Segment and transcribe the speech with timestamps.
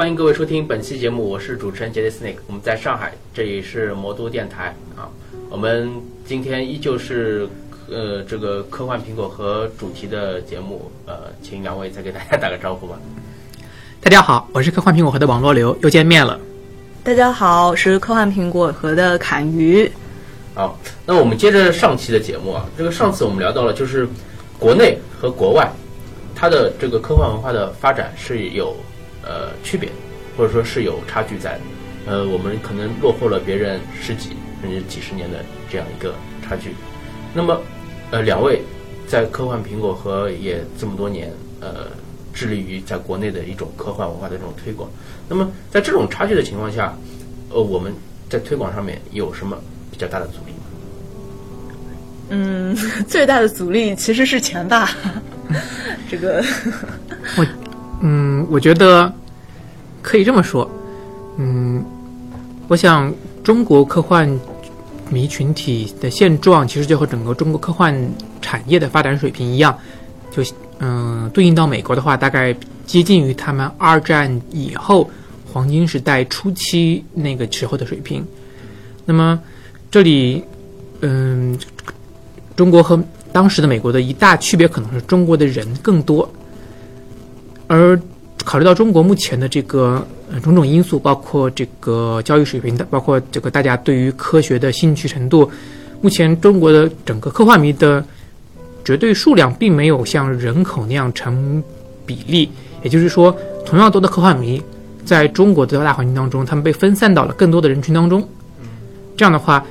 [0.00, 5.06] 欢迎各位收听本期节目，我是主持人杰 s Snake，我们在上海，这里是魔都电台啊。
[5.50, 5.92] 我们
[6.24, 7.46] 今天依旧是
[7.86, 12.98] 呃这个科幻苹果核主题的节目，呃，请两位再给大家打个招呼吧。
[14.00, 16.40] 大家好，我是科幻苹果核的网络流，又见面了。
[17.04, 19.92] 大家好，我是科幻苹果核的侃鱼。
[20.54, 24.08] 好，那我们接着上期的节目啊，这个上次我们聊到了就是
[24.58, 25.70] 国内和国外
[26.34, 28.89] 它的这个科幻文化的发展是有呃
[29.62, 29.88] 区别，
[30.36, 31.60] 或者说是有差距在的。
[32.06, 34.30] 呃，我们可能落后了别人十几
[34.62, 36.74] 甚至几十年的这样一个差距。
[37.34, 37.60] 那么，
[38.10, 38.62] 呃，两位
[39.06, 41.86] 在科幻苹果和也这么多年，呃。
[42.32, 44.88] 致力于在国内的一种科幻文化的这种推广。
[45.28, 46.96] 那么，在这种差距的情况下，
[47.50, 47.92] 呃，我们
[48.30, 49.58] 在推广上面有什么
[49.90, 50.52] 比较大的阻力？
[52.28, 52.74] 嗯，
[53.08, 54.90] 最大的阻力其实是钱吧。
[56.08, 56.40] 这个，
[57.36, 57.44] 我，
[58.00, 59.12] 嗯，我觉得
[60.10, 60.68] 可以这么说。
[61.36, 61.84] 嗯，
[62.66, 64.28] 我想中国科幻
[65.08, 67.94] 迷群体的现状，其实就和整个中国科幻
[68.42, 69.78] 产业的发展水平一样，
[70.32, 70.42] 就。
[70.82, 72.56] 嗯，对应到美国的话，大概
[72.86, 75.10] 接近于他们二战以后
[75.52, 78.24] 黄金时代初期那个时候的水平。
[79.04, 79.38] 那么，
[79.90, 80.42] 这里，
[81.02, 81.58] 嗯，
[82.56, 82.98] 中国和
[83.30, 86.26] 当时的美国的一大区别可能是中国的人更多，
[87.66, 88.00] 而
[88.44, 90.06] 考虑到中国目前的这个
[90.42, 95.50] 种种因素，包括这个教育水平的，包括这个大家对于科学的兴趣程度，
[96.00, 98.04] 目前中国的整个科幻迷的。
[98.82, 101.62] 绝对数量并没有像人口那样成
[102.06, 102.50] 比例，
[102.82, 104.60] 也就是说，同样多的科幻迷，
[105.04, 108.26] 在中国的大环境当中，他们被分散到了更多的人群当中。
[109.18, 109.62] 这样的话，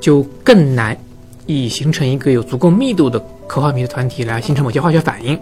[0.00, 0.96] 就更难
[1.46, 5.36] 以形成一个有足够密度的科幻迷的团体来形成某些化学反应。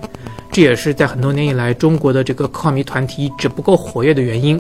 [0.51, 4.59] 这也是在很多年以来中国的这个科幻迷团体一直不够活跃的原因。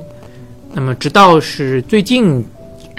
[0.75, 2.45] 那么，直到是最近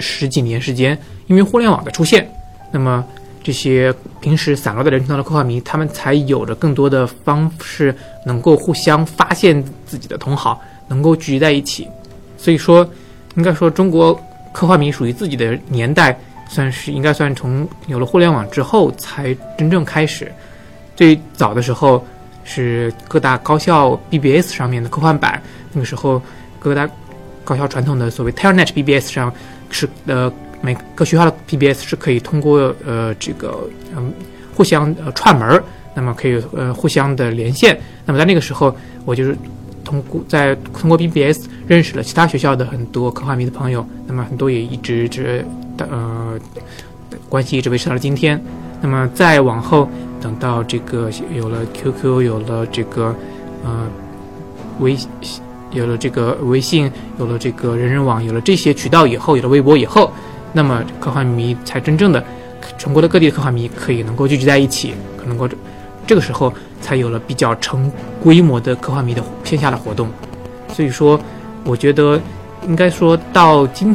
[0.00, 0.98] 十几年时间，
[1.28, 2.28] 因为互联网的出现，
[2.72, 3.04] 那么。
[3.40, 7.94] 这些平时散落在人群当中的科幻迷，他们才有着更多的方式，
[8.26, 11.88] 能够互相发现自己的同好，能够聚集在一起。
[12.36, 12.86] 所以说，
[13.36, 14.12] 应该说中国
[14.52, 20.32] 科幻迷属于自己的年代，算是应该算从有了互联网之后才真正开始。
[20.96, 22.04] 最早的时候
[22.42, 25.40] 是各大高校 BBS 上面的科幻版，
[25.72, 26.20] 那个时候
[26.58, 26.88] 各大
[27.44, 29.32] 高校传统的所谓 Telnet BBS 上
[29.70, 30.32] 是呃。
[30.60, 34.12] 每个学校的 PBS 是可以通过呃这个嗯
[34.52, 35.62] 互相呃串门，
[35.94, 37.80] 那么可以呃互相的连线。
[38.04, 39.38] 那么在那个时候，我就是
[39.88, 45.42] 通过在通过 BBS 认识了其他学校的很多科幻迷的朋友，那么很多也一直这
[45.78, 46.38] 呃
[47.26, 48.38] 关系一直维持到了今天。
[48.82, 49.88] 那么再往后，
[50.20, 53.14] 等到这个有了 QQ，有了这个
[53.64, 53.86] 呃
[54.80, 54.94] 微
[55.72, 60.12] 有了这个微信，有了这个人人网，有了这些渠道以后，有了微博以后。
[60.52, 62.22] 那么科幻迷才真正的，
[62.76, 65.48] 全国的各地的科幻迷可以能够聚集在一起，可能够
[66.08, 67.92] 这个时候才有了比较成
[68.22, 70.08] 规模的科幻迷的线下的活动。
[70.72, 71.20] 所以说，
[71.64, 72.18] 我觉得
[72.66, 73.94] 应该说到今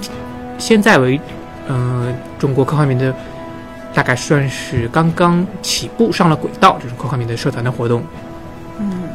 [0.60, 1.20] 现在为，
[1.68, 3.14] 嗯，中国科幻迷的
[3.96, 8.04] 大概算是刚刚起步上了轨道，这种科幻迷的社团的活动。
[8.80, 9.10] 嗯，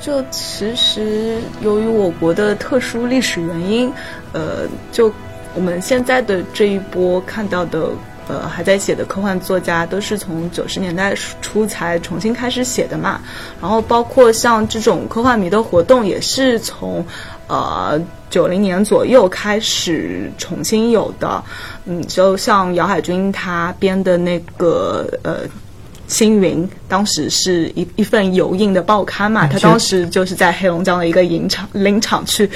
[0.00, 3.92] 就其实由于我国的特殊历史原因，
[4.32, 5.12] 呃，就。
[5.54, 7.88] 我们现在的这一波看到的，
[8.28, 13.20] 呃，还在写的科幻作家，都是从九十年代初才重新开始写的嘛。
[13.60, 17.04] 然后包括像这种科幻迷的活动，也是从，
[17.46, 21.42] 呃，九零年左右开始重新有的。
[21.84, 25.40] 嗯，就像姚海军他编的那个，呃，
[26.08, 32.50] 星云，当时是一一份油印的报刊嘛，他当时就是在黑龙江的一个影场林场去。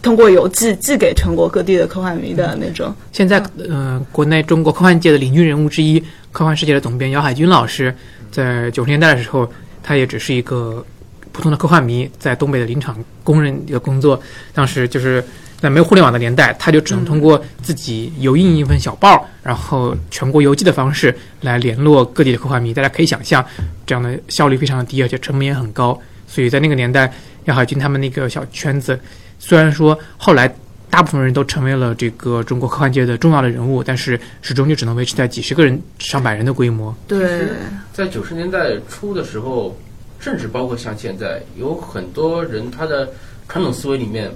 [0.00, 2.94] 通过邮寄寄给全国各地的科幻迷的那种。
[3.12, 7.94] 现在，呃，国内中国科幻界的领军人物之一，科幻世界的总编姚海军老师，
[8.30, 9.50] 在九十年代的时候，
[9.82, 10.84] 他也只是一个
[11.32, 14.20] 普通的科幻迷，在东北的林场工人一个工作。
[14.52, 15.22] 当时就是
[15.58, 22.74] 在没有互联网的年代，他就只能通过自己邮印一份小报，然后全国邮寄的方式来联络各地的科幻迷。
[22.74, 23.44] 大家可以想象，
[23.86, 25.98] 这样的效率非常的低，而且成本也很高。
[26.26, 27.12] 所以在那个年代，
[27.44, 28.98] 姚海军他们那个小圈子。
[29.44, 30.54] 虽然说后来
[30.88, 36.94] 大部分人都成为了这个中国科幻界的重要的人物，但是始终就只能维持在几十个人、上百人的规模。
[37.08, 37.48] 对，
[37.92, 39.76] 在九十年代初的时候，
[40.20, 43.10] 甚至包括像现在，有很多人他的
[43.48, 44.30] 传统思维里面，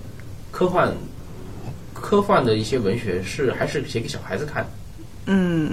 [0.50, 0.92] 科幻、
[1.94, 4.66] 科幻的一些文学是还是写给小孩子看。
[5.26, 5.70] 嗯，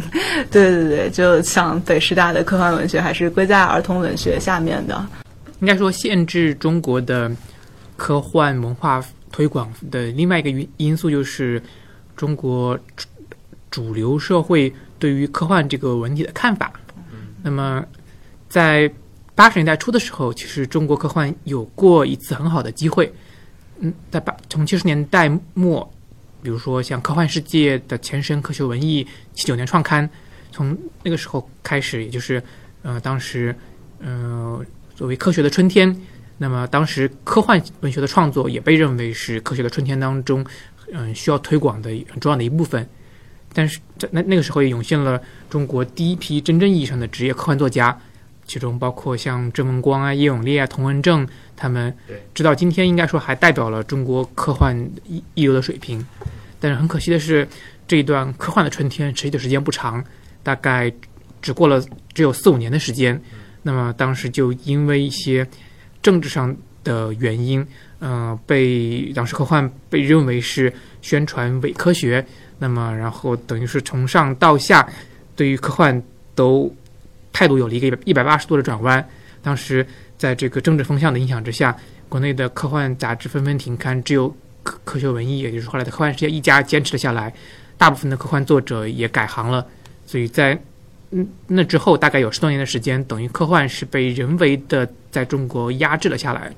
[0.52, 5.06] 对对对，就像北师大的科幻文学还是归在儿童文学下面的。
[5.60, 7.30] 应该说，限制中国的。
[7.96, 11.62] 科幻文化推广的另外一个因因素就是
[12.14, 13.08] 中国主
[13.70, 16.72] 主流社会对于科幻这个文体的看法。
[17.42, 17.84] 那么
[18.48, 18.90] 在
[19.34, 23.12] 八十年代初的时候，其实中国科幻有过一次很好的机会。
[23.80, 25.92] 嗯，在八从七十年代末，
[26.42, 29.04] 比如说像《科幻世界》的前身《科学文艺》
[29.34, 30.08] 七九年创刊，
[30.50, 32.42] 从那个时候开始，也就是
[32.82, 33.54] 呃当时
[34.00, 34.64] 呃
[34.94, 35.94] 作为科学的春天，
[36.38, 40.44] 那么当时科幻文学的创作也被认为是科学的春天当中
[40.92, 42.86] 嗯、需要推广的很重要的一部分。
[43.52, 47.98] 但是在那那个时候也涌现了中国第一批真正意义上的职业科幻作家，
[48.46, 56.06] 其中包括像郑文光啊、叶永烈啊、童文正他们对，直到今天应该说还代表了中国科幻一一流的水平。
[56.60, 57.48] 但是很可惜的是，
[57.88, 60.04] 这一段科幻的春天持续的时间不长，
[60.42, 60.92] 大概
[61.42, 61.82] 只过了
[62.14, 63.20] 只有四五年的时间。
[63.62, 65.44] 那么当时就因为一些
[66.06, 67.66] 政治上的原因，
[67.98, 70.72] 呃，被当时科幻被认为是
[71.02, 72.24] 宣传伪科学，
[72.60, 74.88] 那么然后等于是从上到下
[75.34, 76.00] 对于科幻
[76.36, 76.72] 都
[77.32, 79.04] 态度有了一个一百八十度的转弯。
[79.42, 79.84] 当时
[80.16, 81.76] 在这个政治风向的影响之下，
[82.08, 84.28] 国内的科幻杂志纷纷停刊，只有
[84.62, 87.34] 科科学文艺，也就是后来的科幻世界一家坚持了下来。
[87.76, 89.66] 大部分的科幻作者也改行了，
[90.06, 90.56] 所以在
[91.46, 96.52] 那之后大概有十多年的时间，等于科幻是被人为的在中国压制了下来。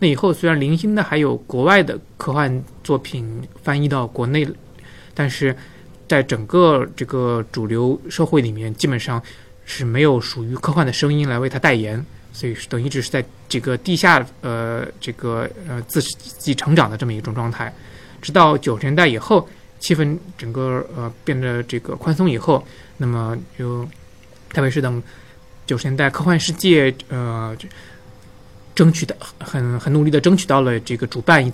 [0.00, 4.46] 那以后虽然零星的还有国外的科幻作品翻译到国内，
[5.14, 5.56] 但是
[6.08, 9.22] 在整个这个主流社会里面，基本上
[9.64, 17.72] 是没有属于科幻的声音来为它代言，所以等于一直是在这个地下呃这个呃自自己成长的这么一种状态，
[18.20, 19.48] 直到九十年代以后，
[19.78, 23.84] 气氛整个呃变得这个宽松以后，那么就
[24.50, 25.02] 特别是等
[25.66, 27.56] 九十年代科幻世界呃
[28.74, 31.52] 争取的很很努力的争取到了这个主办一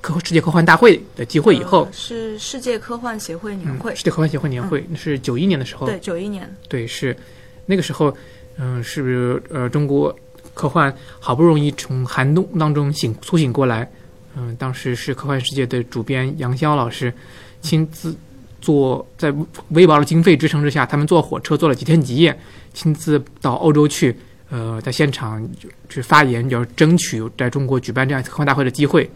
[0.00, 3.92] 科世界科幻大会的机会以后呃，是世界科幻协会年会。
[3.92, 7.14] 嗯，世，界科幻协会年会，那是九一年的时候，对，九一年，对，是
[7.66, 8.16] 那个时候，
[8.56, 10.14] 嗯、是呃中国
[10.54, 13.90] 科幻好不容易从寒冬当中醒苏醒过来，
[14.36, 17.12] 嗯、当时是科幻世界的主编杨潇老师
[17.60, 18.16] 亲自
[18.60, 19.34] 坐在
[19.70, 22.38] 微薄的经费支撑之下，他们坐火车坐了几天几夜，
[22.74, 24.16] 亲自到欧洲去，
[24.50, 29.10] 呃，在现场就去发言，就要争取在中国举办这样一次科幻大会的机会。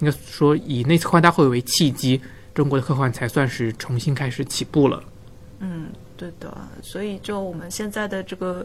[0.00, 2.20] 应该说，以那次科幻大会为契机，
[2.54, 5.02] 中国的科幻才算是重新开始起步了。
[5.58, 8.64] 嗯，对的，所以就我们现在的这个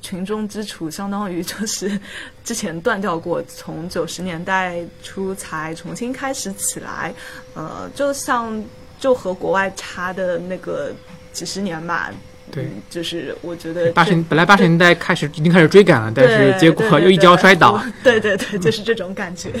[0.00, 2.00] 群众基础，相当于就是
[2.44, 7.12] 之前断掉过，从九十年代初才重新开始起来，
[7.54, 8.62] 呃，就像
[8.98, 10.92] 就和国外差的那个
[11.32, 12.10] 几十年吧。
[12.50, 17.78] 对嗯就是我觉得八十这本来八十年代开始已经开始追赶了，但是结果对对又一跤摔倒。
[18.02, 19.52] 对对对，就是这种感觉。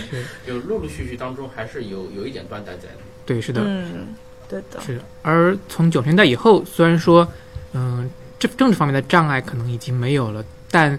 [0.46, 3.00] 就陆陆续续当中还是有有一点断代在的。
[3.26, 4.14] 对，是的，嗯，
[4.48, 4.80] 对的。
[4.80, 5.02] 是的。
[5.20, 7.28] 而从九十年代以后，虽然说，
[7.74, 10.98] 嗯、这政治方面的障碍可能已经没有了，但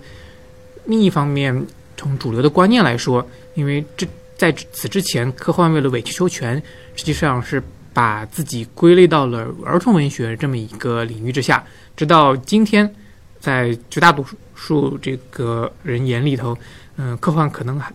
[0.86, 1.66] 另一方面，
[1.98, 6.62] 从主流的观念来说，因为这在此之前，科幻为了委曲求全，
[6.96, 11.66] 实际上是把自己归类到了儿童文学这么一个领域之下。
[11.96, 12.94] 直到今天，
[13.40, 16.58] 在绝大多数这个人眼里头，
[16.98, 17.94] 嗯、科幻可能还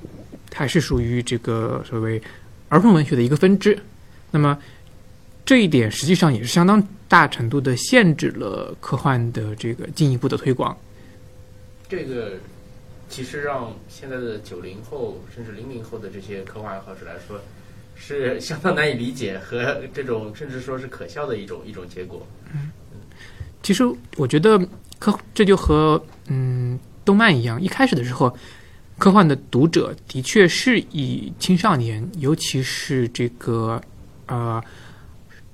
[0.52, 2.20] 还是属于这个所谓
[2.68, 3.78] 儿童文学的一个分支。
[4.30, 4.58] 那么
[5.44, 10.76] 这一点实际上也是相当大程度的限制了科幻的这个进一步的推广。
[11.88, 12.32] 这个
[13.08, 17.40] 其实让现在的九零后甚至零零后的这些科幻爱好者来说，
[17.94, 22.26] 是相当难以理解和这种甚至说是可笑的一种一种结果。
[22.52, 22.70] 嗯
[23.62, 23.82] 其实
[24.16, 24.58] 我觉得
[24.98, 28.36] 科这就和嗯动漫一样，一开始的时候，
[28.98, 33.80] 科幻的读者的确是以青少年，尤其是这个
[34.26, 34.62] 呃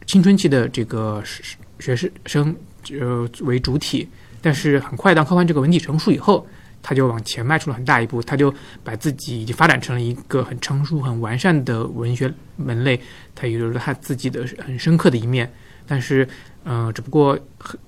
[0.06, 2.56] 青春期的这个学学生
[2.99, 4.09] 呃为主体，
[4.42, 6.44] 但是很快当科幻这个文体成熟以后，
[6.82, 13.00] 他就往前迈出了很大一步，他就把自己已经发展成了一个很成熟、很完善的文学门类，
[13.34, 15.50] 他有了他自己的很深刻的一面，
[15.87, 16.26] 但是
[16.64, 17.78] 呃，只不过很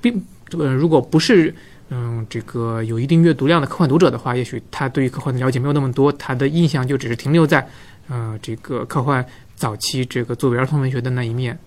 [0.00, 0.22] 并
[0.58, 1.54] 呃，如果不是
[1.88, 7.66] 嗯这个有一定阅读量的科幻读者的话，也许他对于科幻的了解没有那么多，他的印象就只是停留在
[8.08, 9.24] 呃这个科幻
[9.54, 11.58] 早期这个作为儿童文学的那一面。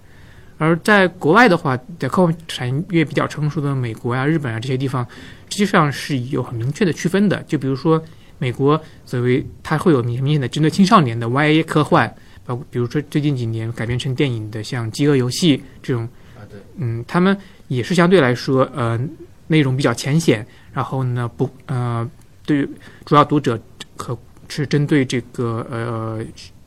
[0.64, 5.06] 而在国外的话，在科幻产业比较成熟的美国啊、日本啊这些地方，
[5.50, 7.44] 实际上是有很明确的区分的。
[7.44, 8.02] 就比如说
[8.40, 12.12] 美国，所谓它会有明明显的针对青少年的 YA 科幻，
[12.46, 19.00] 包括比如说最近几年改编成电影的像《饥饿游戏》这种，啊，对，嗯，他们也是相对来说，呃，
[19.48, 22.10] 内容比较浅显，然后呢不呃，
[22.46, 22.68] 对
[23.06, 23.60] 主要读者
[23.98, 24.18] 和
[24.48, 26.20] 是针对这个呃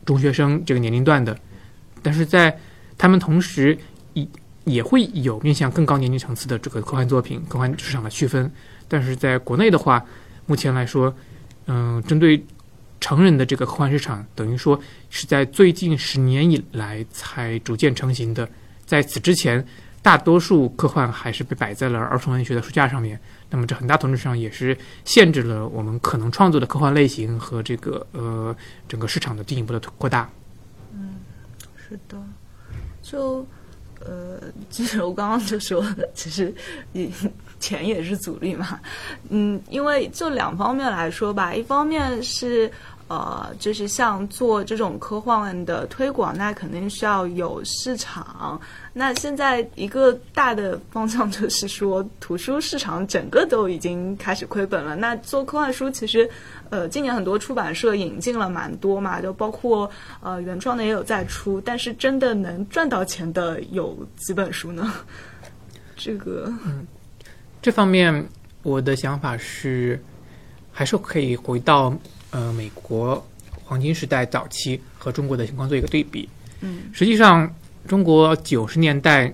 [0.05, 1.37] 中学生这个年龄段的，
[2.03, 2.57] 但是在
[2.99, 3.77] 他们同时
[4.15, 4.27] 也
[4.65, 8.51] 也会有面向更高年龄层次的这个科幻作品、科幻市场的区分。
[8.89, 10.05] 但是在国内的话，
[10.47, 11.15] 目前来说，
[11.67, 12.45] 嗯、针对
[13.01, 18.49] 成人的这个科幻市场，等于说是在最近十年以来才逐渐成型的。
[18.85, 19.65] 在此之前，
[20.03, 23.19] 大多数科幻还是被摆在了儿童文学的书架上面。
[23.51, 28.55] 那么这很大程度上也是限制了我们可能创作的科幻类型和这个呃
[28.89, 30.29] 整个市场的进一步的扩大。
[30.93, 31.15] 嗯
[31.77, 32.17] 是的，
[33.09, 33.47] 就
[34.05, 36.55] 呃，其实我刚刚就说的，其实
[36.93, 37.09] 也
[37.61, 38.79] 钱也是阻力嘛。
[39.29, 42.71] 嗯，因为就两方面来说吧，一方面是
[43.09, 48.61] 呃，就是像做这种科幻的推广，那肯定需要有市场。
[48.93, 54.97] 那现在一个大的方向 就是说，图书市场整个都已经开始亏本了。
[54.97, 56.29] 那做科幻书，其实
[56.71, 64.93] 呃，今年很多出版社引进了蛮多嘛，就包括呃原创的也有在出，但是真的能赚到钱的有几本书呢？
[65.97, 66.87] 这个嗯
[67.63, 68.27] 这方面，
[68.63, 70.01] 我的想法是，
[70.73, 71.97] 还是可以回到
[72.31, 73.25] 呃美国
[73.65, 76.29] 黄金时代早期和中国的情况做一个对比。
[76.61, 77.53] 嗯实际上，
[77.87, 79.33] 中国九十年代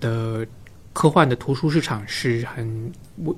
[0.00, 0.46] 的
[0.92, 3.34] 科幻的图书市场是很我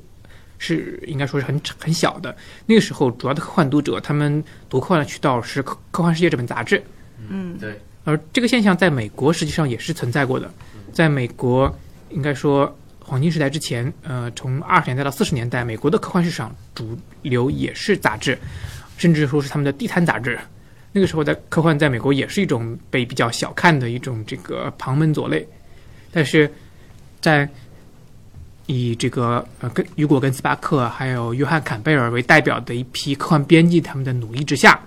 [0.64, 2.34] 是应该说是很很小的。
[2.64, 6.82] 那个时候，主要的科幻读者他们读科幻的渠道是科《科幻世界》这本杂志，
[7.28, 10.50] 嗯对，而这个现象在美国实际上也是存在过的。
[10.92, 11.72] 在美国，
[12.10, 18.38] 应该说黄金时代之前，呃，从二十年代到四十年代，美国的科幻市场主流也是杂志，
[18.96, 20.38] 甚至说是他们的地摊杂志。
[20.92, 25.46] 那个时候的科幻在美国也是一种被比较小看的一种这个旁门左类，
[26.12, 26.48] 但是
[27.20, 27.48] 在
[28.66, 34.80] 以这个呃跟雨果跟斯巴克还有约翰坎贝尔为代表的一批科幻编辑他们的努力之下，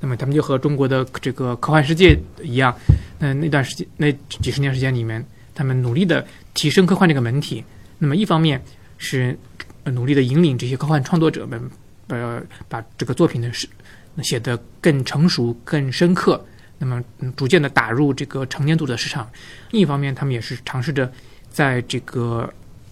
[0.00, 2.74] 那么他们就和中国的这个科幻世界一样，
[3.18, 7.62] 那那段时间那几十年时间里面，他们努力的提升科幻这个门体。
[7.98, 8.62] 那么一方面
[8.96, 9.36] 是
[9.84, 11.70] 努力的引领这些科幻创作者们，
[12.06, 13.68] 呃，把这个作品的是
[14.22, 16.44] 写得更成熟、更深刻。
[16.78, 17.02] 那么
[17.36, 19.28] 逐渐的打入这个成年读者市场。
[19.72, 21.10] 另一方面，他们也是尝试着
[21.50, 22.48] 在这个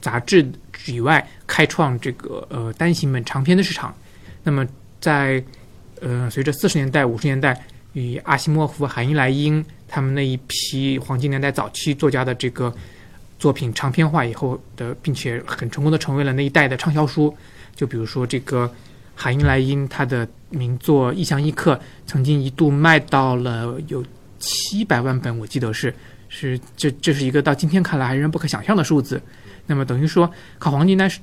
[0.06, 0.46] 杂志
[0.86, 3.92] 以外开创这个呃单行本长篇的市场。
[4.44, 4.64] 那么
[5.00, 5.42] 在
[6.00, 7.60] 呃随着四十年代、五十年代
[7.94, 12.72] 与阿西莫夫、海因莱因他们那一批黄金年代早期作家的这个
[13.36, 17.36] 作品长篇化以后的，并且很成功的成为了那一代的畅销书。
[17.74, 18.72] 就比如说这个
[19.16, 21.74] 海因莱因他的名作《异乡异客》，
[22.06, 24.04] 曾经一度卖到了有
[24.38, 25.92] 七百万本，我记得是
[26.28, 29.20] 是这这是一个到今天看来还仍然不可想象的数字。
[29.66, 31.16] 那么等于说，靠黄金年代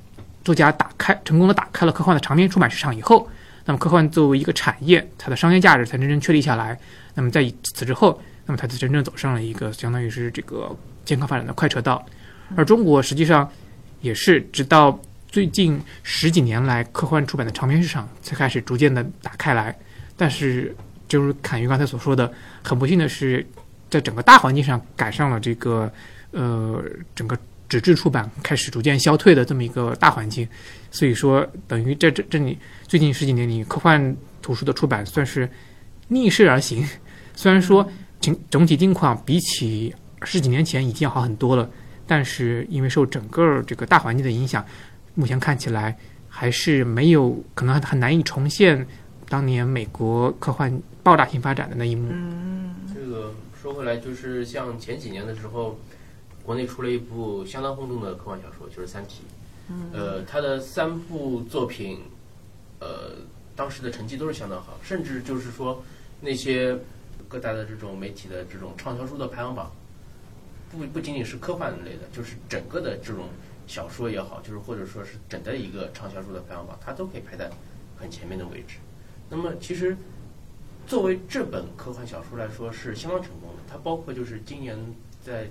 [0.44, 3.30] 作家打开成功的打开了科幻的长篇出版市场以后，
[3.66, 6.78] 那么科幻作为一个产业，它的商业价值才真正确立下来。
[7.14, 12.06] 那么在此之后，那么它才真正走上了一个相当于是这个健康发展的快车道。
[12.56, 13.50] 而中国实际上
[14.02, 19.76] 也是直到最近十几年来，科幻出版的长篇市场才开始逐渐的打开来。
[20.18, 20.76] 但是，
[21.08, 22.32] 就是侃于刚才所说的，
[22.62, 23.46] 很不幸的是，
[23.90, 25.92] 在整个大环境上赶上了这个
[26.32, 26.84] 呃
[27.16, 27.38] 整个
[27.74, 30.48] 纸质出版开始逐渐消退的这么一个大环境。
[30.92, 32.56] 所以说，等于这这这里
[32.88, 35.50] 最近十几年里，科幻图书的出版算是
[36.08, 36.88] 逆势而行。
[37.34, 37.90] 虽然说
[38.22, 41.68] 整整体境况比起十几年前已经要好很多了，
[42.06, 44.64] 但是因为受整个这个大环境的影响，
[45.16, 45.98] 目前看起来
[46.30, 48.86] 还是没有可能很难以重现
[49.28, 52.10] 当年美国科幻爆炸性发展的那一幕。
[52.12, 55.80] 嗯这个说回来，就是像前几年的时候，
[56.44, 59.22] 国内出了一部相当轰动的科幻小说，就是《三体》。
[59.70, 62.00] 嗯呃，他的三部作品，
[62.80, 63.12] 呃，
[63.56, 65.82] 当时的成绩都是相当好，甚至就是说
[66.20, 66.78] 那些
[67.30, 69.72] 各大的这种媒体的这种畅销书的排行榜，
[70.70, 73.30] 不不仅仅是科幻类的，就是整个的这种
[73.66, 77.50] 小说也好，就是或者说是整的一个畅销书的排行榜，它都可以排在
[77.98, 78.76] 很前面的位置。
[79.30, 79.96] 那么其实
[80.86, 84.78] 作为这本科幻小说来说是相当成功的，它包括就是今年
[85.24, 85.50] 在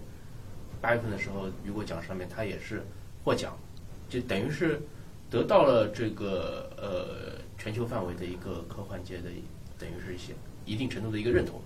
[0.83, 2.83] 八月份的时候雨果奖上面它也是
[3.25, 3.57] 获奖，
[4.09, 4.83] 就等于是
[5.31, 9.31] 得到了这个呃全球范围的一个科幻界的
[9.79, 10.35] 等于是一些
[10.67, 11.61] 一定程度的一个认同，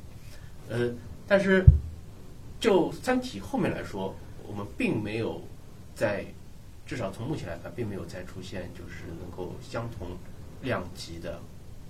[0.69, 0.93] 呃，
[1.27, 1.65] 但是
[2.61, 4.15] 就《三体》后面来说，
[4.47, 5.43] 我们并没有
[5.95, 6.25] 在
[6.87, 10.17] 至少从目前来看，并没有再出现就是能够相同
[10.63, 11.41] 量级的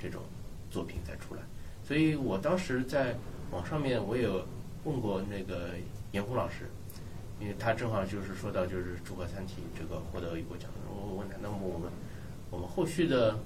[0.00, 0.22] 这种
[0.70, 1.42] 作品再出来。
[1.84, 3.16] 所以我当时在
[3.50, 4.28] 网上面我也
[4.84, 5.70] 问过那个
[6.12, 6.68] 严红老师，
[7.40, 11.90] 因为他正好就是说到就是祝贺《三体》这个获得雨果奖，我问他，那么我们
[12.50, 13.38] 我们后续的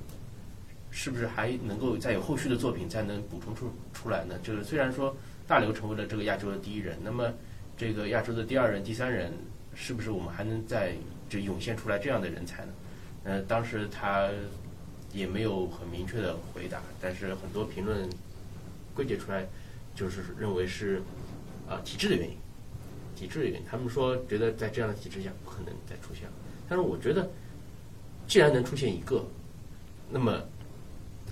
[0.90, 4.38] 是不是还能够再有后续的作品才能补充出出来呢？
[4.42, 5.16] 就是虽然说
[5.47, 7.32] 大刘成为了这个亚洲的第一人，那么
[7.76, 9.32] 这个亚洲的第二人、第三人，
[9.75, 10.94] 是不是我们还能再
[11.28, 12.73] 就涌现出来这样的人才呢？
[13.25, 14.30] 呃，当时他
[15.12, 18.09] 也没有很明确的回答，但是很多评论
[18.94, 19.44] 归结出来，
[19.94, 21.02] 就是认为是
[21.68, 22.37] 啊、体制的原因，
[23.20, 23.66] 体制的原因。
[23.70, 26.32] 他们说觉得在这样的体制下不可能再出现了，
[26.68, 27.28] 但是我觉得
[28.26, 29.22] 既然能出现一个，
[30.10, 30.42] 那么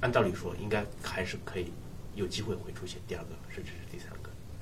[0.03, 1.73] 按道理说应该还是可以
[2.15, 4.18] 有机会会出现第二个甚至是第三个。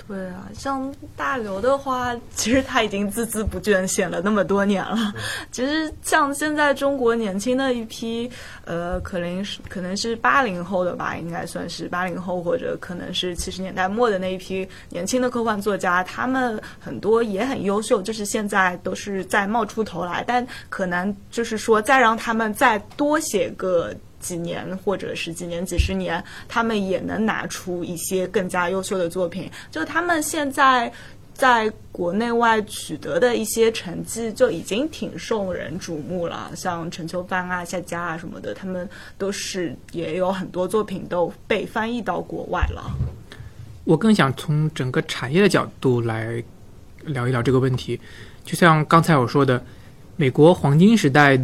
[0.09, 5.13] 对啊，像大刘的话，其实他已经孜孜不倦写了那么多年了。
[5.51, 8.31] 其实像现在中国年轻的一批，
[8.65, 23.93] 呃，可能是可能是八零后的吧，应该算是八零后，或者可能是七十年代末的那一批年轻的科幻作家，他们很多也很优秀，就是现在都是在冒出头来，但可能就是说再让他们再多写个。
[24.21, 29.51] 几年或者是几年、几十年，他们也能拿出一些更加优秀的作品。
[29.71, 30.93] 就他们现在
[31.35, 36.51] 在国内外取得的一些成绩，就已经挺受人瞩目了。
[36.57, 42.91] 像陈秋帆啊、夏佳啊什么的，他们都是也有很多作品都被翻译到国外了。
[43.85, 46.43] 我更想从整个产业的角度来
[47.05, 48.01] 聊一聊这个问题。
[48.45, 49.63] 就像刚才我说的，
[50.17, 51.39] 美国黄金时代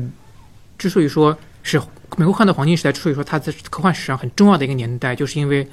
[0.78, 1.78] 之所以说是
[2.16, 5.66] 美国科幻的黄金时代，之所以说它在科幻史上很重要的一个年代，就是因为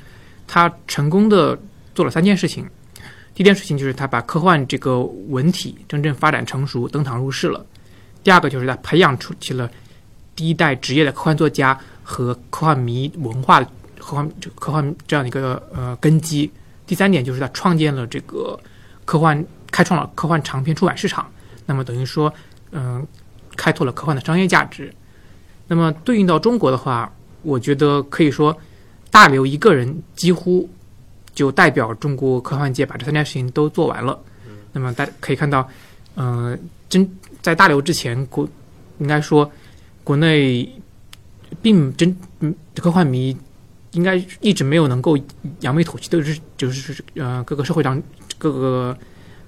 [0.47, 1.57] 它成功的
[1.93, 2.65] 做了三件事情。
[3.35, 7.65] 第一件事情就是它把科幻这个文体真正发展成熟，登堂入室了。
[8.23, 9.69] 第二个就是它培养出起了
[10.35, 13.61] 第一代职业的科幻作家和科幻迷文化、
[13.97, 16.51] 科幻这科幻这样的一个呃根基。
[16.85, 18.59] 第三点就是它创建了这个
[19.05, 21.29] 科幻，开创了科幻长篇出版市场。
[21.65, 22.33] 那么等于说，
[22.71, 23.05] 嗯、
[23.55, 24.93] 开拓了科幻的商业价值。
[25.69, 27.09] 那么对应到中国的话，
[27.43, 28.57] 我觉得可以说，
[29.09, 30.67] 大刘一个人几乎
[31.33, 34.19] 就代表中国科幻界把这三件事情都做完了。
[34.73, 35.67] 那么大家可以看到，
[36.15, 36.57] 呃，
[36.89, 37.09] 真
[37.41, 38.49] 在大刘之前，国
[38.97, 39.49] 应该说
[40.03, 40.67] 国内
[41.61, 43.35] 并真嗯科幻迷
[43.91, 45.17] 应该一直没有能够
[45.61, 48.01] 扬眉吐气，都是就是呃各个社会上
[48.37, 48.97] 各个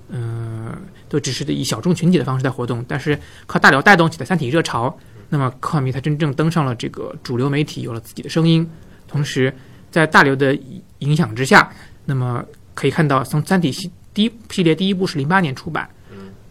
[0.09, 0.75] 呃
[1.09, 4.97] 都只是以小众群体的方式在活动，但是靠大刘带动起的三体热潮，
[5.31, 8.69] 那么科幻迷才真正登上了这个主流媒体，有了自己的声音。
[9.07, 9.51] 同时，
[9.89, 10.55] 在大流的
[10.99, 11.71] 影响之下，
[12.05, 15.89] 那么可以看到，从三体系第一系列第一部是零八年出版，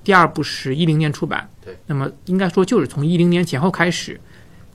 [0.03, 1.49] 第二部是一零年出版。
[1.65, 4.19] 对，那么应该说就是从一零年前后开始，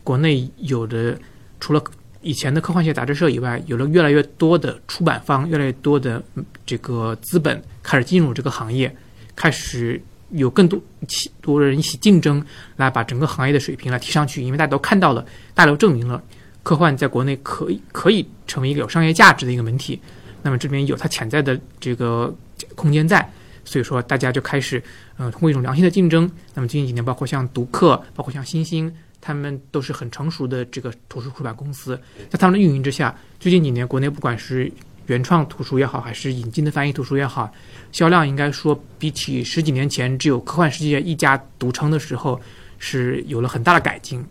[0.04, 1.20] 国内有的
[1.60, 1.84] 除了
[2.22, 8.96] 以前的科幻系杂志社以外，有了越来越多的出版方，越来越多的嗯这个资本开始进入这个行业，
[9.36, 10.02] 开始
[10.36, 12.44] 有更多起多人一起竞争，
[12.76, 14.44] 来把整个行业的水平来提上去。
[14.44, 16.22] 因为大家都看到了，大家都证明了
[16.64, 20.00] 科幻在国内可以可以成为一个有商业价值的一个媒体。
[20.42, 22.34] 那么这边有它潜在的这个
[22.76, 23.28] 空间在，
[23.64, 24.82] 所以说大家就开始
[25.18, 26.30] 呃通过一种良性的竞争。
[26.54, 34.72] 那么最近几年，包括像读客，包括像新星，他们都是很成熟的这个图书出版公司，在他们的运营之下，最近几年国内不管是
[35.08, 37.52] 原创图书也好，还是引进的翻译图书也好，
[37.92, 42.40] 销量应该说比起十几年前只有科幻世界一家独撑的时候，
[42.80, 44.24] 是有了很大的改进。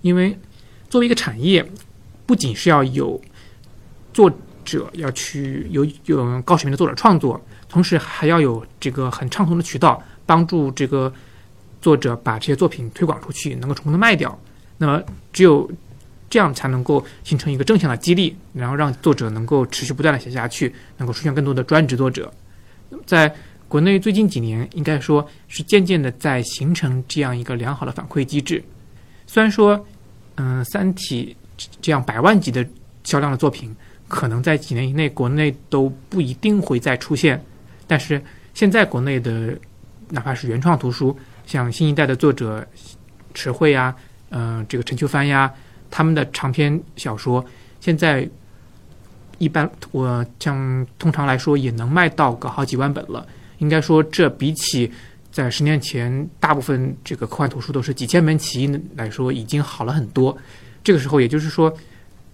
[0.00, 0.36] 因为
[0.88, 1.64] 作为一个产业，
[2.26, 3.20] 不仅是要有
[4.12, 4.30] 作
[4.64, 11.12] 者要去有有高水平的作者创作，同时还要有这个很畅通的渠道，帮助这个
[11.80, 14.38] 作者把这些作品推广出去，能够成功的卖掉。
[14.78, 15.70] 那么只有
[16.32, 22.32] 这样才能够形成一个正向的激励，然后让作者能够持续不断的写下去，能够出现更多的专职作者。
[23.04, 23.30] 在
[23.68, 28.64] 国内最近几年，应该说是渐渐的在形成这样一个良好的反馈机制。
[29.26, 29.86] 虽然说，
[30.36, 31.36] 嗯，《三体》
[31.82, 32.66] 这样百万级的
[33.04, 33.76] 销量的作品，
[34.08, 37.38] 可能在几年以内国内都不一定会再出现，
[37.86, 38.22] 但是
[38.54, 39.54] 现在国内的
[40.08, 41.14] 哪怕是原创图书，
[41.46, 42.66] 像新一代的作者
[43.34, 43.94] 池慧呀，
[44.30, 45.52] 嗯、这个陈秋帆呀，
[45.92, 47.44] 他们的长篇小说，
[47.78, 48.26] 现在
[49.36, 53.26] 一般我像通常来说也能卖到个好几万本了。
[53.58, 54.90] 应该说，这比起
[55.30, 60.36] 在十年前大部分这个科幻图书都是几千本起印来说，已经好了很多。
[60.82, 61.72] 这个时候，也就是说，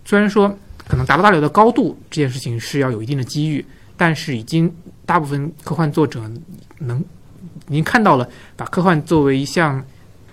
[0.05, 0.49] 虽然说
[0.87, 3.63] 可能达不到大流的高度这件事情是要有一定的机遇，
[3.97, 4.73] 但是已经
[5.05, 6.23] 大部分科幻作者
[6.79, 6.99] 能
[7.69, 9.85] 已经看到了把科幻作为一项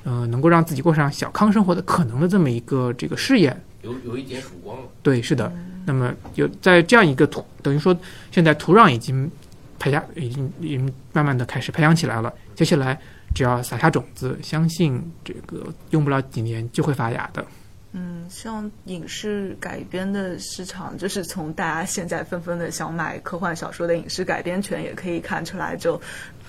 [0.06, 3.56] 呃能够让自己过上小康生活的可能的这么一个这个事业。
[3.82, 4.84] 有有一点曙光了。
[5.04, 5.52] 对，是的。
[5.86, 7.96] 那么有在这样一个土，等于说
[8.32, 9.30] 现在土壤已经
[9.78, 12.34] 培养，已经已经慢慢的开始培养起来了。
[12.56, 13.00] 接下来
[13.36, 17.46] 只要撒下种子，相信这个用不了几年就会发芽的。
[17.92, 26.02] 嗯，像影视改编的市场，就是从大家现在纷纷的想买科幻小说的影视改编权，也可以看出来，就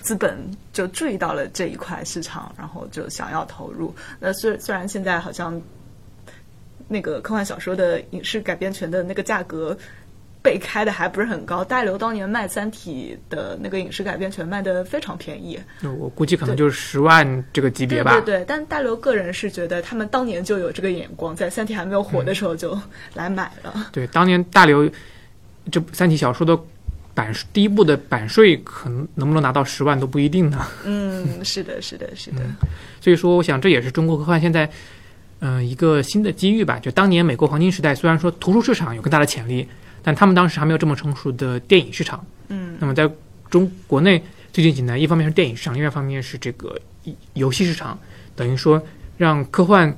[0.07, 0.37] 资本
[0.71, 3.93] 就注意到了这一块市场，然后就想要投入。
[4.19, 5.61] 那虽虽然现在好像
[6.87, 9.77] 那个科幻小说的影视改编权的那个价格。
[10.39, 15.59] 被开的还不是很高，大刘当年卖《三体》的那个影视改编权卖的非常便宜，
[15.99, 18.11] 我估计可能就是十万这个级别吧。
[18.11, 22.79] 对对对，但大刘个人是觉得他们当年就有这个眼光，在《三体》还没有火的时候就
[23.13, 23.89] 来买了。
[23.91, 24.89] 对，当年大刘
[25.69, 26.57] 这《三体》小说的
[27.17, 30.67] 版第一部的版税，可能能不能拿到十万都不一定呢。
[30.85, 32.41] 嗯，是的，是的，是的。
[33.01, 34.69] 所以说，我想这也是中国科幻现在
[35.39, 36.77] 嗯一个新的机遇吧。
[36.77, 39.67] 就当年美国黄金时代，虽然说图书市场有更大的潜力。
[40.03, 43.09] 但他们当时还没有这么成熟的电影市场，嗯，那么在
[43.49, 46.79] 中国内最近几年，一方面是电影市场，另外一方面是这个
[47.33, 47.99] 游戏市场，
[48.33, 48.81] 等于说
[49.17, 49.93] 让科幻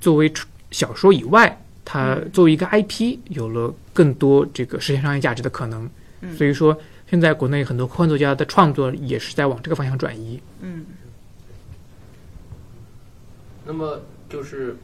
[0.00, 0.32] 作为
[0.72, 5.88] 小说以外，它作为一个 IP 有了更多这个实现商业价值的可能。
[6.36, 10.40] 所以说，现在国内很多科幻作家的创作也是在往这个方向转移。
[10.60, 10.86] 嗯。
[13.64, 14.76] 那么就是，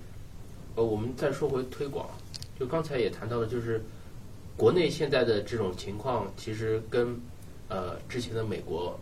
[0.75, 2.09] 呃，我们再说回推广，
[2.59, 3.83] 就刚才也谈到了，就是。
[4.57, 7.17] 国内现在的这种情况，其实跟
[7.69, 8.99] 呃之前的美国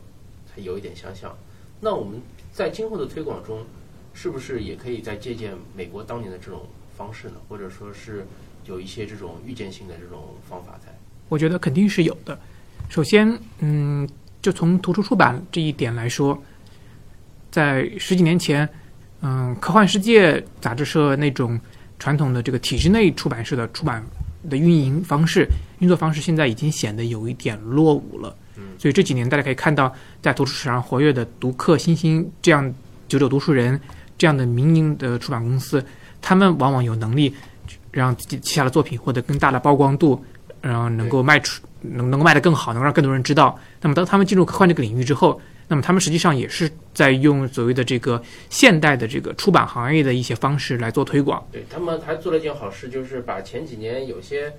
[0.55, 1.35] 还有一点相像。
[1.81, 2.21] 那我们
[2.53, 3.65] 在今后的推广中，
[4.13, 7.37] 是不是也可以再借鉴美国当年的这种方式呢？
[7.49, 8.27] 或者说是
[8.67, 10.95] 有一些这种预见性的这种方法在？
[11.29, 12.39] 我觉得肯定是有的。
[12.89, 14.09] 首先，嗯，
[14.41, 16.41] 就从图书出版这一点来说，
[17.51, 18.69] 在十几年前，
[19.21, 21.61] 嗯，科幻世界杂志社那种
[21.99, 24.05] 传统的这个体制内出版社的出版。
[24.49, 25.49] 的运营方式、
[25.81, 28.37] 运作方式现在已经显得有一点落伍了。
[28.55, 32.73] 嗯，所以这几年大家可以看到，在图书市场活跃的读客、新星这样
[33.09, 33.81] 九九读书人
[34.17, 35.85] 这样的民营的出版公司，
[36.23, 37.35] 他们往往有能力
[37.91, 40.25] 让自己旗下的作品获得更大的曝光度，
[40.67, 43.59] 然后能够卖出能能够卖得更好，能够让更多人知道。
[43.81, 51.45] 那么当他们进入科幻这个领域之后，那么他们实际上也是在用所谓的这个现代的这个出版行业的一些方式来做推广。
[51.53, 54.53] 对他们还做了一件好事，就是把前几年有些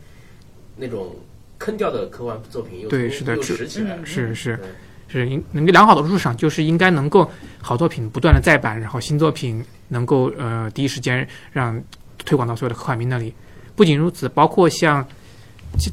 [0.75, 1.15] 那种
[1.57, 4.59] 坑掉的科幻作品又对是的，又拾起来，是是
[5.07, 7.29] 是应能够良好的入场就是应该能够
[7.61, 11.81] 好作品不断的再版，然后新作品能够呃第一时间让
[12.25, 13.33] 推广到所有的科幻迷那里。
[13.75, 15.07] 不仅如此，包括像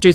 [0.01, 0.13] 这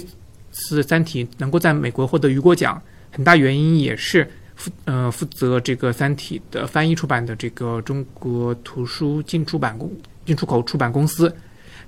[0.52, 4.30] 次《三体》能够在美国获得雨果奖，很大原因也是。
[4.60, 9.90] 负呃负责这个《三体》的翻译出版的这个中国图书进出版公
[10.26, 11.34] 进出口出版公司，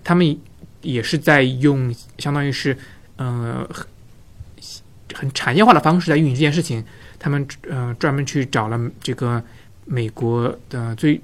[0.06, 0.40] 他们
[0.82, 2.78] 也是在用相当于是
[3.18, 3.70] 呃
[5.14, 6.82] 很产业化的方式在运营这件事情。
[7.20, 9.44] 他们呃专门去找了这个
[9.84, 11.20] 美国的最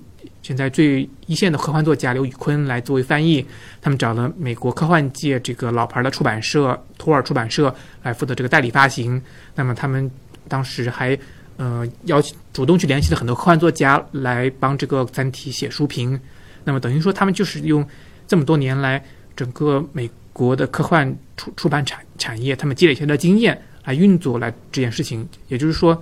[0.47, 3.45] 现在最一线的科幻作家刘宇坤来作为翻译。
[3.81, 9.21] 他们找了美国科幻界这个老牌的出版社托尔出版社来负责这个代理发行。
[9.55, 10.09] 那么他们
[10.47, 11.19] 当时还。
[11.59, 16.19] 呃，邀请主动去联系了很多科幻作家来帮这个《三体》写书评，
[16.63, 17.83] 那么等于说他们就是用
[18.27, 19.03] 这么多年来
[19.35, 25.27] 整个美国的科幻出出版产产业，他们积累下的经验来运作来这件事情。
[25.47, 25.99] 也就是说，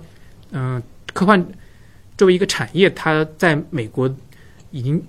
[0.50, 0.82] 嗯，
[1.14, 1.42] 科幻
[2.18, 4.14] 作为一个产业，它在美国
[4.70, 5.02] 已经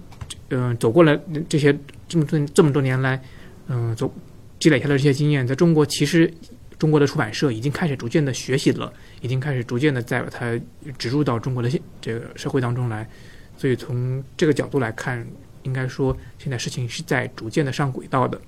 [0.50, 3.22] 嗯走过了这些这么多这么多年来，
[3.68, 4.14] 嗯，走
[4.60, 6.34] 积累下来这些经验，在中国其实。
[6.80, 10.56] 中国的出版社已经开始逐渐的学习了，已经开始逐渐的在把它
[11.00, 11.68] 植入到中国的
[12.00, 13.10] 这个社会当中来，
[13.58, 15.26] 所以从这个角度来看，
[15.64, 18.40] 应该说现在事情是在逐渐的上轨道的。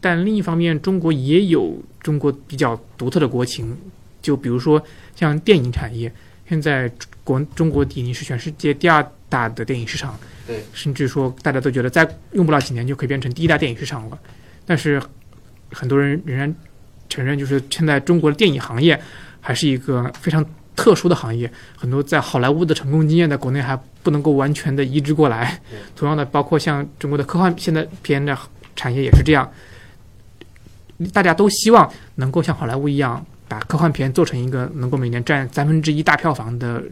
[0.00, 3.76] 但另一方面，中国也有中国比较独特的国情，
[4.22, 4.80] 就比如说
[5.16, 6.12] 像电影产业，
[6.48, 6.88] 现在
[7.24, 10.14] 国中国已经是全世界第二大的电影市场，
[10.46, 14.18] 对，甚至说大家都觉得再用不了几年就可以变成第一大电影市场了，
[14.66, 15.00] 但是。
[15.72, 16.52] 很多人仍然
[17.08, 19.00] 承认，就是现在中国的电影行业
[19.40, 21.48] 还是一个非常特殊的行业。
[21.76, 25.60] 很多在好莱坞的成功经验，在国内还不能够完全的移植过来。
[25.94, 28.36] 同样的，包括像中国的科幻现在片的
[28.74, 29.48] 产业也是这样。
[31.12, 36.82] 大家都希望能够像好莱坞一样，把科幻片做成一个能够每年占三分之一大票房的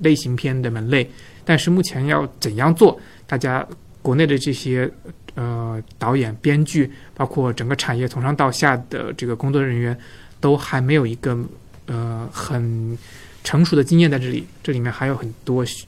[0.00, 1.08] 类型片的门类。
[1.44, 3.66] 但是目前要怎样做，大家
[4.02, 4.90] 国内的这些。
[5.36, 9.96] 呃，导演、编剧，包括整个产业从上到下的这个工作人员，
[10.40, 11.38] 都还没有一个
[11.86, 12.98] 呃很
[13.44, 14.44] 成熟的经验在这里。
[14.60, 15.86] 这里面还有很多需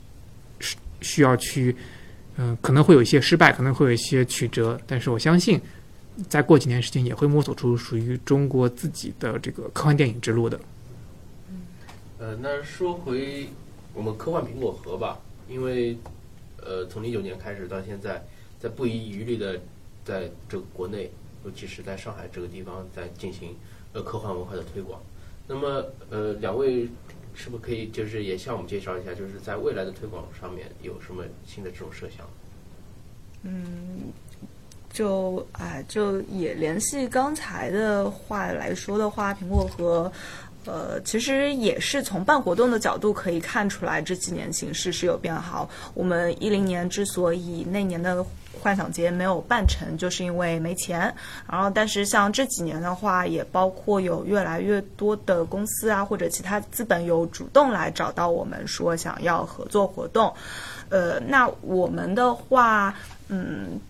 [1.00, 1.74] 需要去，
[2.36, 4.80] 嗯，可能会有一些失败，可能会有一些曲折。
[4.86, 5.60] 但是我相信，
[6.28, 10.58] 再过几年时间，也会摸索出属于中国自己的这个科幻电影之路的。
[12.18, 13.48] 呃，那说回
[13.94, 15.96] 我们科幻苹果核吧，因为
[16.58, 18.22] 呃，从零九年开始到现在。
[18.62, 19.58] 在不遗余力的
[20.04, 21.10] 在这个国内，
[21.44, 23.56] 尤其是在上海这个地方，在进行
[23.92, 25.00] 呃科幻文化的推广。
[25.48, 26.88] 那么呃，两位
[27.34, 32.24] 是不是可以就是也向我们介绍一下，就是在未来的推广上面有什么新的这种设想？
[33.42, 34.12] 嗯，
[34.92, 40.12] 就哎，就也联系刚才的话来说的话，苹果和
[40.64, 45.68] 呃，其实也是从办活动的角度可以看出来，这几年形势是有变好。
[45.94, 48.24] 我们一零年之所以那年的
[48.60, 51.12] 幻想节没有办成，就是因为没钱。
[51.50, 60.32] 然后，但是像这几年的话，也包括有越来越多的公司啊，或者其他资本有主动来找到我们，说想要合作活动。
[60.90, 62.94] 呃，那我们的话，
[63.28, 63.80] 嗯。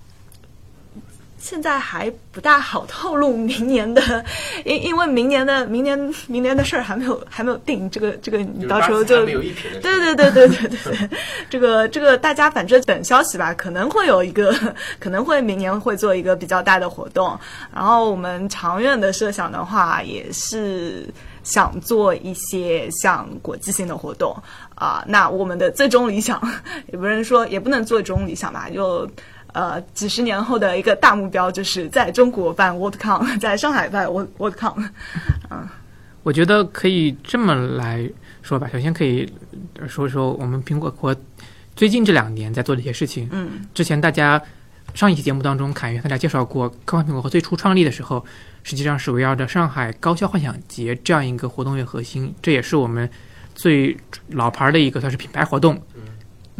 [1.42, 4.24] 现在还不大好透露明年的，
[4.64, 9.34] 因因为明年的明年明年的事儿还没有还没有定，这个这个你到时候就对
[9.82, 11.10] 对对对对对对，
[11.50, 14.54] 这个这个大家反正等消息吧，可能会有一个
[15.00, 17.36] 可能会明年会做一个比较大的活动，
[17.74, 21.04] 然后我们长远的设想的话，也是
[21.42, 24.32] 想做一些像国际性的活动
[24.76, 25.04] 啊。
[25.08, 26.40] 那我们的最终理想，
[26.92, 29.10] 也不能说也不能最终理想吧，就。
[29.52, 34.88] 呃，几十年后的一个大目标就是在中国办 WorldCon， 在上海办 World WorldCon。
[35.50, 35.68] 嗯，
[36.22, 38.08] 我觉得可以这么来
[38.42, 38.68] 说吧。
[38.72, 39.30] 首先可以
[39.86, 41.14] 说说我们苹果国
[41.76, 43.28] 最近这两年在做的一些事情。
[43.30, 44.40] 嗯，之前大家
[44.94, 48.24] 上一期节目当中，侃源大家介绍过，科幻苹果和最初创立的时候，
[48.62, 53.08] 实际上是围绕着上海高校幻想节这样一个活动为核心，这也是我们
[53.54, 53.96] 最
[54.28, 55.80] 老牌的一个算是品牌活动。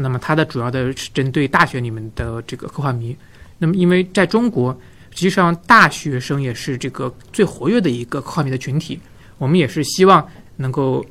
[0.03, 3.17] 那么它的主要的是针对大学里面的这个科幻迷。
[3.59, 4.77] 那么因为在中国，
[5.11, 8.99] 实际上大学生也是这个最活跃的一个科幻迷的群体。
[9.39, 11.05] 我们也是希望能够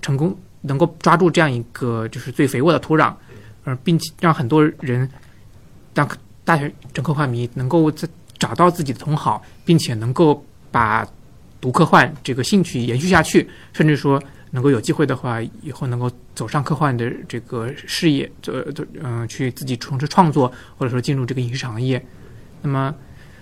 [0.00, 3.14] 成功，能够抓住这样一个就是最肥沃的土壤，
[3.64, 5.08] 而并且让很多人
[5.92, 6.08] 当
[6.44, 8.08] 大学整科幻迷能够在
[8.38, 11.06] 找到自己的同好，并且能够把
[11.60, 14.22] 读科幻这个兴趣延续下去，甚至说。
[14.50, 22.02] 能够有机会的话，以后能够走上科幻的这个事业，做做嗯，去自己从事创作，或者说进入这个影视行业。
[22.62, 22.94] 那么，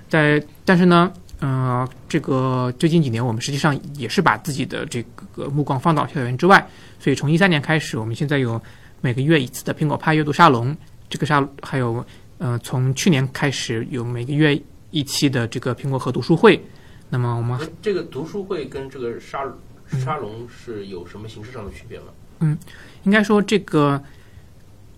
[0.08, 5.02] 在但是呢，嗯，这个最近几年，我们实际上也是把自己的这
[5.34, 6.66] 个目光放到校园之外。
[6.98, 8.60] 所以从一三年开始，我们现在有
[9.00, 10.76] 每个月一次的苹果派阅读沙龙，
[11.08, 12.04] 这个沙还有
[12.38, 16.60] 呃，从去年开始有每个月一期的这个苹果和读书会。
[17.08, 19.44] 那么我们这个读书会跟这个沙。
[19.88, 22.06] 沙龙是有什么形式上的区别吗？
[22.40, 22.58] 嗯，
[23.04, 24.02] 应该说这个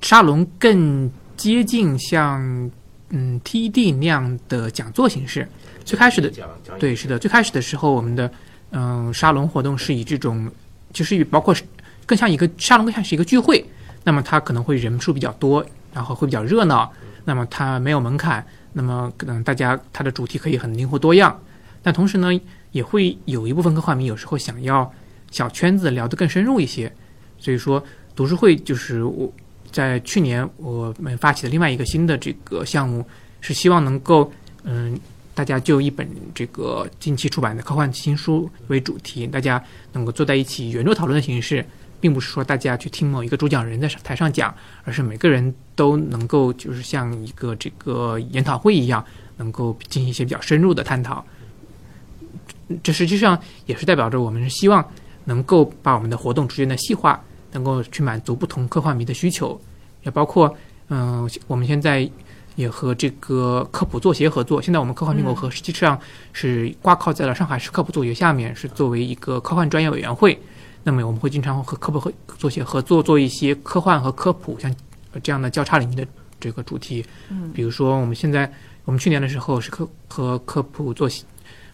[0.01, 2.41] 沙龙更接近像
[3.11, 5.47] 嗯 TED 那样的讲座形式。
[5.85, 6.31] 最开始的
[6.79, 8.31] 对是的，最开始的时候，我们的
[8.71, 10.51] 嗯沙龙活动是以这种
[10.93, 11.55] 就是包括
[12.07, 13.65] 更像一个沙龙更像是一个聚会。
[14.05, 16.91] 那么它可能会人数比较多，然后会比较热闹。
[17.25, 21.41] 那么它没有门槛，那么可能大家它的主题可以很灵活多样。
[21.83, 22.29] 但同时呢。
[22.73, 24.91] 也会有一部分科幻迷有时候想要
[25.31, 26.93] 小圈子聊得更深入一些，
[27.39, 27.83] 所以说
[28.15, 29.33] 读书会就是我
[29.71, 33.05] 在去年我们发起的另外一个新的这个项目，
[33.41, 34.33] 是希望能够
[34.65, 34.99] 嗯
[35.35, 41.65] 大家就一本这个近期出版的科幻新书为主题，大家能够坐在一起圆桌讨论的形式，
[42.01, 44.53] 并不是说大家去听某一个主讲人在台上讲，
[44.85, 49.05] 而是每个人都能够就是像一个这个研讨会一样，
[49.37, 51.25] 能够进行一些比较深入的探讨。
[52.83, 54.85] 这实际上也是代表着我们是希望
[55.25, 57.21] 能够把我们的活动逐渐的细化，
[57.53, 59.59] 能够去满足不同科幻迷的需求，
[60.03, 60.55] 也包括
[60.89, 62.09] 嗯，我们现在
[62.57, 64.61] 也和这个科普作协合作。
[64.61, 65.99] 现在我们科幻苹果和实际上
[66.33, 70.39] 是挂靠在了上海市科普作协下面，是作为一个科幻专业委员会。
[70.83, 74.75] 那么我们会经常和科普和作协合作，做一些科幻和科普像
[75.23, 76.07] 这样的交叉领域的
[76.41, 77.05] 这个主题。
[77.29, 78.51] 嗯，比如说我们现在
[78.85, 81.25] 我们去年的时候是科和科普作协。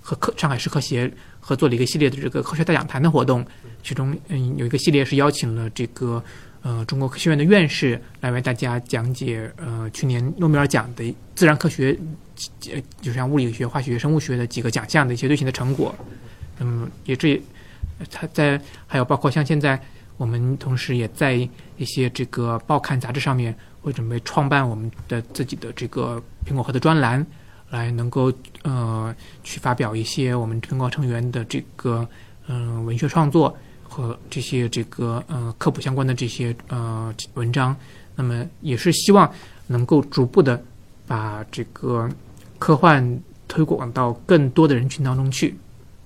[0.07, 3.43] 和科上海市科协合作了一个系列的这个科学大讲坛的活动，
[3.83, 6.23] 其中嗯有一个系列是邀请了这个
[6.61, 11.99] 呃中国科学院的院士来为大家讲解呃去年诺贝尔奖的自然科学，
[12.71, 15.95] 呃就像物理学、化学、生物学的几个奖项的一些最新的成果。
[16.59, 17.40] 嗯，也这
[18.11, 19.81] 他在还有包括像现在
[20.19, 21.33] 我们同时也在
[21.79, 27.27] 一些这个报刊杂志上面会准备创办我们的自己的这个苹果核的专栏。
[27.75, 28.33] 来能够
[28.63, 32.07] 呃去发表一些我们苹果成员的这个
[32.47, 37.77] 嗯文学创作和这些这个呃科普相关的这些呃文章，
[38.15, 39.29] 那么也是希望
[39.67, 40.63] 能够逐步的
[41.07, 42.09] 把这个
[42.61, 45.57] 科幻推广到更多的人群当中去。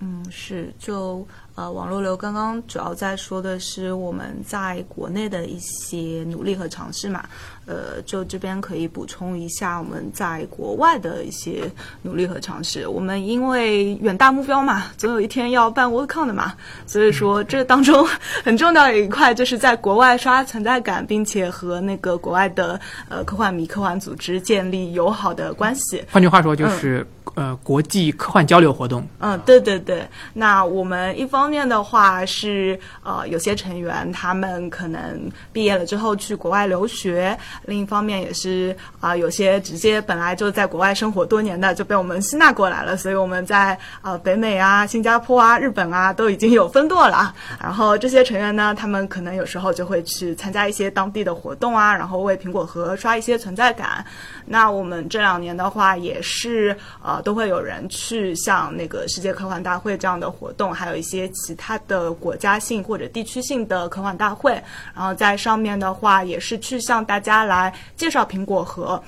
[0.01, 1.27] 嗯，是就。
[1.59, 7.29] 呃，网络流刚刚主要在说的是我们在国内的一些努力和尝试嘛。
[7.69, 12.89] 呃，就这边可以补充一下我们在国外的一些努力和尝试。
[12.89, 16.55] 我们因为远大目标嘛，总有一天要办 WorldCon 的嘛，
[16.87, 18.09] 所以说这当中
[18.43, 26.03] 很重要的一块就是在国外刷存在感，并且和那个国外的呃科幻迷、科幻组织建立友好的关系。
[26.11, 29.07] 换句话说，就是、呃国际科幻交流活动。
[29.19, 30.03] 嗯，对对对。
[30.33, 47.35] 那我们一方面的话是呃，有些成员他们可能毕业了之后去国外留学，另一方面也是啊、有些直接本来就在国外生活多年的就被我们吸纳过来了，所以我们在呃北美啊、新加坡啊、日本啊都已经有分舵了。
[47.61, 54.05] 然后这些成员呢，他们可能有时候就会去参加一些当地的活动啊，然后为苹果核刷一些存在感。
[54.45, 64.53] 那我们这两年的话，也是呃都会有人去像那个世界科幻大会这样的活动，还有一些其他的国家性或者地区性的科幻大会，
[64.95, 69.03] 然后在上面的话，也是去向大家来介绍苹果和。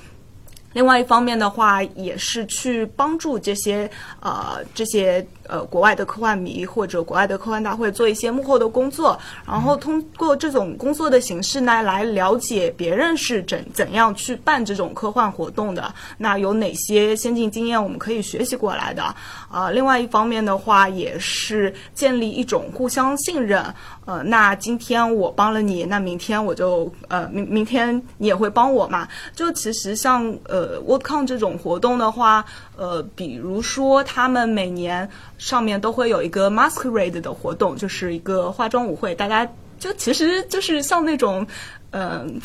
[0.73, 19.03] 另外一方面的话，也是去帮助这些呃这些呃国外的科幻迷或者国外的科幻大会做一些幕后的工作，然后通过这种工作的形式呢，来了解别人是怎怎样去办这种科幻活动的，那有哪些先进经验我们可以学习过来的？
[19.51, 23.65] 啊、另外一方面的话，也是建立一种互相信任。
[24.05, 29.09] 呃，那今天我帮了你，那明天我就呃明明天你也会帮我嘛？
[29.35, 32.45] 就其实像呃 WorldCon 这种活动的话，
[32.77, 35.09] 呃，比如说他们每年
[35.41, 39.45] 上面都会有一个 Masquerade 的活动，就是一个化妆舞会，大家
[39.79, 41.45] 就其实就是像那种
[41.91, 42.41] 嗯。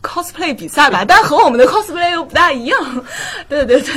[0.00, 3.04] cosplay 比赛吧，但和我们的 cosplay 又不大一样，
[3.50, 3.94] 对对对。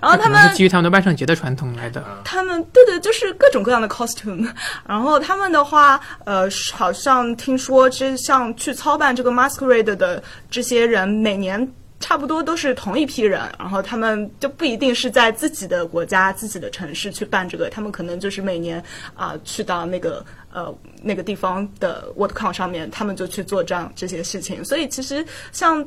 [0.00, 2.02] 然后他们是基于他们的万圣节的传统来的。
[2.24, 4.48] 他们对对，就是各种各样的 costume。
[4.88, 11.70] 然后他们的话，呃，好像听说，这像去操办这个 masquerade 的这些人，每年
[12.02, 13.40] 差不多都是同一批人。
[13.58, 18.82] 然后他们就不一定是在自己的国家、自己的城市去办这个，他们可能就是每年
[19.14, 24.62] 啊、去到那个呃那个地方的 WorldCon 上面，他们就去做这样这些事情。
[24.62, 25.82] 所以其实像。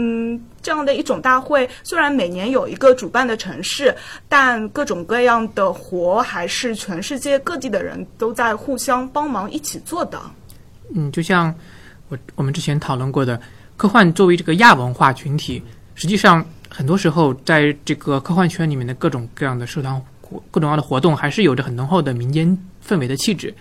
[0.00, 3.92] 嗯，这样的一种大会，虽然每年有一个主办的城市，
[4.28, 10.20] 但各种各样的活还是全世界各地的人都在互相帮忙一起做的。
[10.94, 11.52] 嗯，就像
[12.10, 13.40] 我我们之前讨论过的，
[13.78, 15.62] 科幻作为这个亚文化群体，
[15.94, 19.94] 实际上很多时候在这个科幻圈里面的各种各样的社团、
[20.50, 23.54] 各种各样的活动，还是有着很浓厚的民间氛围的气质。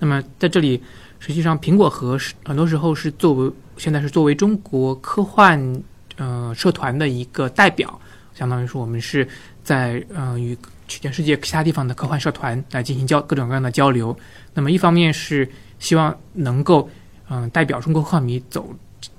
[0.00, 0.82] 那么在这里，
[1.20, 5.82] 实际上苹果核是很多时候是作为现在是作为中国科幻
[6.16, 7.96] 呃社团的一个代表，
[8.34, 9.26] 相当于说我们是
[9.62, 14.18] 在呃与全世界其他地方的科幻社团来进行交各种各样的交流。
[14.52, 16.90] 那么一方面是希望能够
[17.32, 18.68] 嗯、代表中国科幻迷走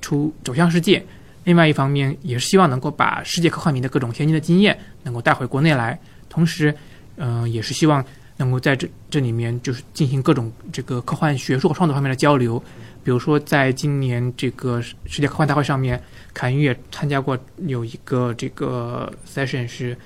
[0.02, 1.04] 出走向世界，
[1.44, 6.76] 另外一方面也是希望能够把世界科幻迷的各种先进的经验能够带回国内来，同时
[7.18, 8.04] 嗯、也是希望
[8.38, 12.62] 能够在这这里面就是进行各种这个科幻学术和创作方面的交流。
[13.04, 16.02] 比如说，在今年这个世界科幻大会上面，
[16.34, 19.98] 凯云也参加过有一个这个 session 是，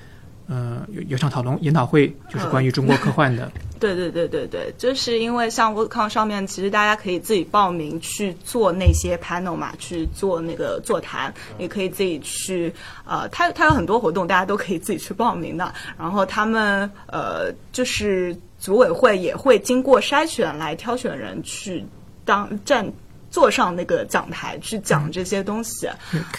[0.48, 3.50] 呃，有有场讨论研讨会，就是关于中国科幻的。
[3.78, 12.72] 对对对对对，就是因为像 WorldCon 上面，其实大家可以自己报名去做那些 panel 嘛，去做那个座谈，也可以自己去
[13.04, 15.74] 呃，它它有很多活动，大家都可以自己去报名的。
[15.98, 21.84] 然后他们呃，就是组委会也会经过筛选来挑选人去
[22.24, 22.90] 当站
[23.30, 25.86] 坐上那个讲台去讲这些东西。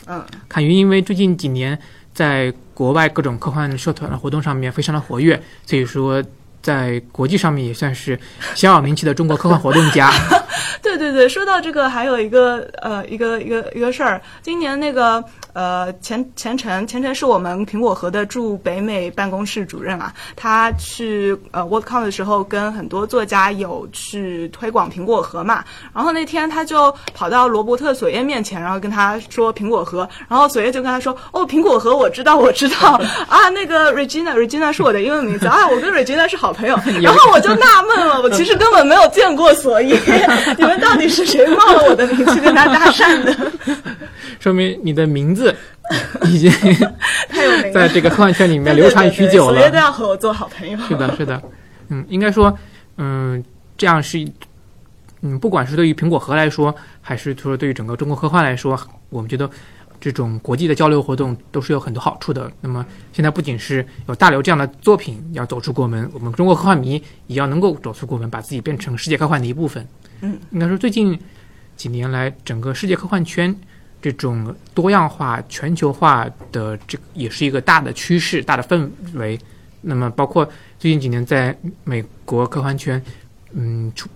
[0.08, 1.80] 嗯，凯云因为最近几年
[2.18, 6.24] 在国外各种科幻社团的活动上面非常的活跃，所以说
[6.64, 8.20] 在国际上面也算是
[8.56, 10.12] 小有名气的中国科幻活动家。
[10.98, 15.24] 对对对，说到这个，还有一个呃一个一个一个事儿，今年那个
[15.54, 33.00] 呃前前程前程是我们苹果核的驻北美办公室主任啊，他去呃 WorldCon 的时候跟很多作家有去推广苹果核嘛，然后那天他就跑到罗伯特索耶面前，然后跟他说苹果核，然后索耶就跟他说哦苹果核我知道我知道。
[33.28, 35.48] 啊那个 Regina Regina 是我的英文名字。
[35.48, 39.98] 啊，我跟 Regina 是好朋友， 然后我就纳闷了，我其实根本没有见过索耶，
[40.58, 43.52] 你们到底是谁冒了我的名去跟他搭讪的？
[44.40, 45.54] 说明你的名字
[46.26, 46.52] 已经
[47.74, 49.72] 在这个科幻圈里面流传许久索耶了。
[49.72, 50.78] 都要和我做好朋友。
[50.88, 51.42] 是的，是的，
[51.90, 52.58] 嗯，应该说，
[52.98, 53.44] 嗯，
[53.78, 54.26] 这样是，
[55.22, 58.80] 嗯，不管是对于苹果核来说，还是说对于整个中国科幻来说，
[59.10, 59.50] 我们觉得
[60.00, 62.50] 这种国际的交流活动都是有很多好处的。
[62.62, 69.86] 那么现在不仅是有大刘这样的作品要走出国门，我们中国科幻迷也要能够走出国门，把自己变成世界科幻的一部分。
[70.22, 71.18] 嗯，应该说最近
[71.76, 73.56] 几年来，整个世界科幻圈
[74.02, 79.40] 这种多样化、全球化的这也是一个大的趋势、大的氛围。
[79.82, 80.44] 那么包括
[80.80, 83.02] 最近几年在美国科幻圈，
[83.54, 84.10] 嗯，出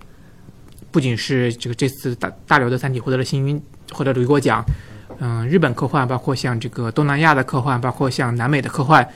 [0.90, 4.64] 不仅是这个这次大大刘的《三体》获得了星云，获得了雨果奖。
[5.18, 9.06] 嗯，日本科幻，包括像这个东南亚的科幻，包括像南美的科幻，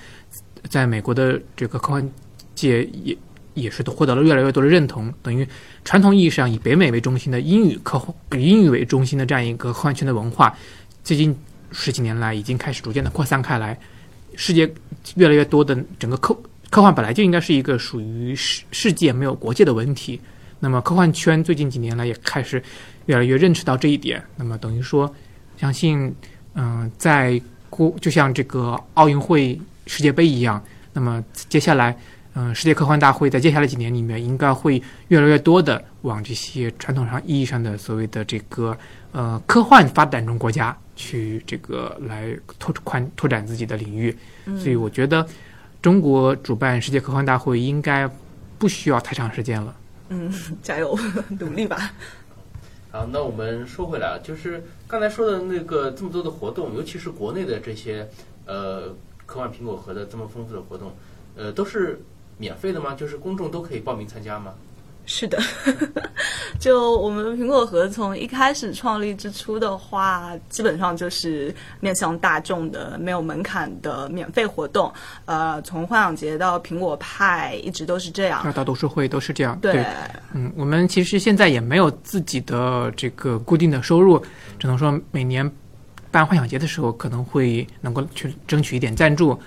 [0.69, 2.11] 在美国的这个科幻
[2.55, 3.17] 界也
[3.57, 5.13] 也是获得了越来越多的认同。
[5.23, 5.45] 等于
[5.85, 10.55] 传统意义上以北美为中心的英语科幻、以英语为中心的这样一个科幻圈的文化，
[11.03, 11.37] 最近
[11.73, 13.77] 十几年来已经开始逐渐的扩散开来。
[14.37, 14.73] 世界
[15.17, 16.33] 越来越多的整个科
[16.71, 20.21] 科幻本来就应该是一个属于世世界没有国界的文体，
[20.61, 22.63] 那么科幻圈最近几年来也开始
[23.07, 24.23] 越来越认识到这一点。
[24.37, 25.13] 那么等于说。
[25.59, 26.15] 相信，
[26.53, 27.41] 嗯，在
[27.71, 31.97] 过就像这个奥运会、世界杯一样，那么接下来，
[32.39, 38.77] 嗯，世界科幻大会在接下来几年里面，应该会越来越多的往这些传统上意义上的所谓的这个
[39.13, 44.15] 呃科幻发展中国家去这个来拓宽拓展自己的领域。
[44.59, 45.27] 所以我觉得，
[45.81, 48.07] 中国主办世界科幻大会应该
[48.59, 49.75] 不需要太长时间了。
[50.11, 50.31] 嗯，
[50.63, 50.97] 加油，
[51.41, 51.91] 努力吧。
[52.93, 58.07] 好，那我们说回来啊，就是刚才说的那个这么多的活动，尤其是国内的这些
[58.45, 60.95] 呃科幻苹果核的这么丰富的活动，
[61.35, 62.01] 呃，都是
[62.39, 62.95] 免费的吗？
[62.95, 64.53] 就是公众都可以报名参加吗？
[65.09, 65.39] 是的，
[66.59, 74.93] 就我们苹果核从一开始创立之初的话，基本上就是面向大众的、没有门槛的免费活动。
[75.25, 78.53] 呃，从幻想节到苹果派，一直都是这样。
[78.53, 79.57] 大多数会都是这样。
[79.61, 79.87] 对，
[80.35, 84.21] 嗯，我们其实现在也没有自己的这个固定的收入，
[84.59, 85.49] 只能说每年
[86.11, 89.39] 办幻想节的时候，可能会能够去争取一点赞助。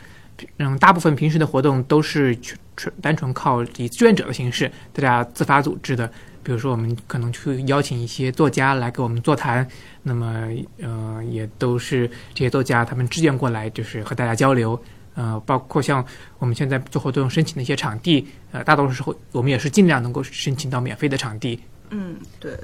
[0.58, 2.38] 嗯，大部分平时的活动都是
[2.76, 6.12] 纯单纯靠以志愿者的形式，大家自发组织的。
[6.42, 9.68] 比如说，我们可能去邀请一些作家来给我们座谈，
[10.02, 10.48] 那么
[10.82, 14.82] 呃，也都是这些作家他们志愿过来，就是和大家交流。
[15.16, 16.04] 呃，包括像
[16.38, 21.60] 我们现在做活动申请的一些场地，呃，大多数时候我们也是尽量能够申请到免费的场地。
[21.90, 22.58] 嗯，对。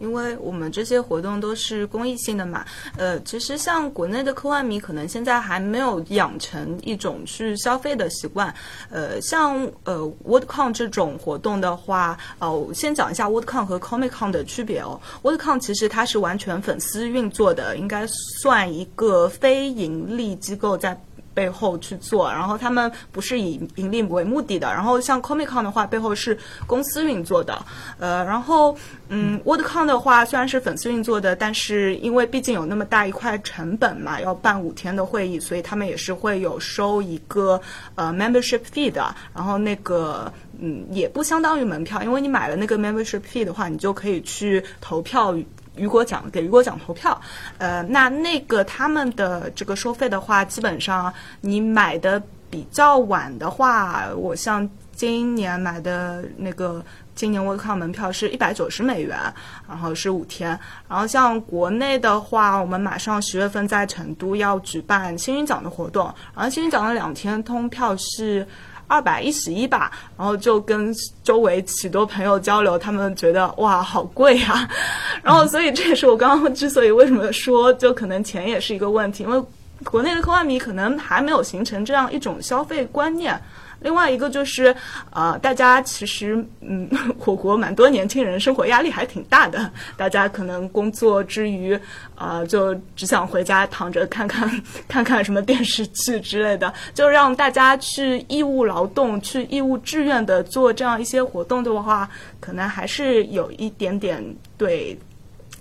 [0.00, 2.64] 因为我们这些活动都是公益性的嘛，
[2.96, 8.52] 呃，其实像国内的科幻迷可能现在还没有养成一种去消费的习惯，
[8.90, 15.00] 呃，像呃 WordCon 这种活动的话，哦，先讲一下 WordCon 和 ComicCon 的区别哦。
[15.22, 20.98] WordCon 其实它是完全粉丝运作的，应该算一个非盈利机构在。
[21.32, 24.72] 背后去做，然后他们不是以盈利为目的的。
[24.72, 27.64] 然后像 Comic Con 的话，背后是公司运作的。
[27.98, 28.76] 呃，然后
[29.08, 37.60] 嗯，WordCon 的话虽然是粉丝运作的，但是因为毕竟有那么大一块成本嘛，要办五天的会议，所以他们也是会有收一个
[37.94, 39.14] 呃 membership fee 的。
[39.34, 45.34] 然后那个嗯，也不相当于门票，因为你买了那个 membership fee 的话，你就可以去投票。
[45.80, 47.18] 雨果奖给雨果奖投票，
[47.56, 59.18] 呃，那那个他们的这个收费的话，基本上你买的比较晚的话，我像今年买的那个今年 WordCon 门票是一百九十美元，
[59.66, 60.48] 然后是五天，
[60.86, 68.46] 然后像国内的话，我们马上十月份在成都要举办星云奖的活动，然后星云奖的两天通票是。
[68.90, 74.68] 二百一十一吧，然后就跟周围许多朋友交流，他们觉得哇，好贵啊！
[75.22, 79.40] 然后，所以这也是我刚刚之所以为什么说，就可能钱也是一个问题，因为
[79.84, 83.40] 国内的科幻迷可能还没有形成这样一种消费观念。
[83.80, 84.74] 另外一个就是，
[85.10, 86.88] 呃，大家其实，嗯，
[87.24, 91.78] 我国蛮多年轻人生活压力还挺大的，大家可能工作之余，
[92.14, 94.48] 啊，就只想回家躺着看看
[94.86, 102.08] 看看什么电视剧之类的，就让大家去义务劳动、去义务志愿的做这样一些活动的话，
[102.38, 104.22] 可能还是有一点点
[104.58, 104.98] 对，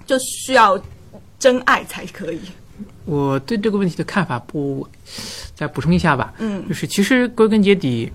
[0.06, 0.78] 就需要
[1.38, 2.42] 真爱才可以。
[3.06, 4.88] 我对这个问题的看法不。
[5.56, 8.10] 再补充一下吧，嗯，就是其实归根结底，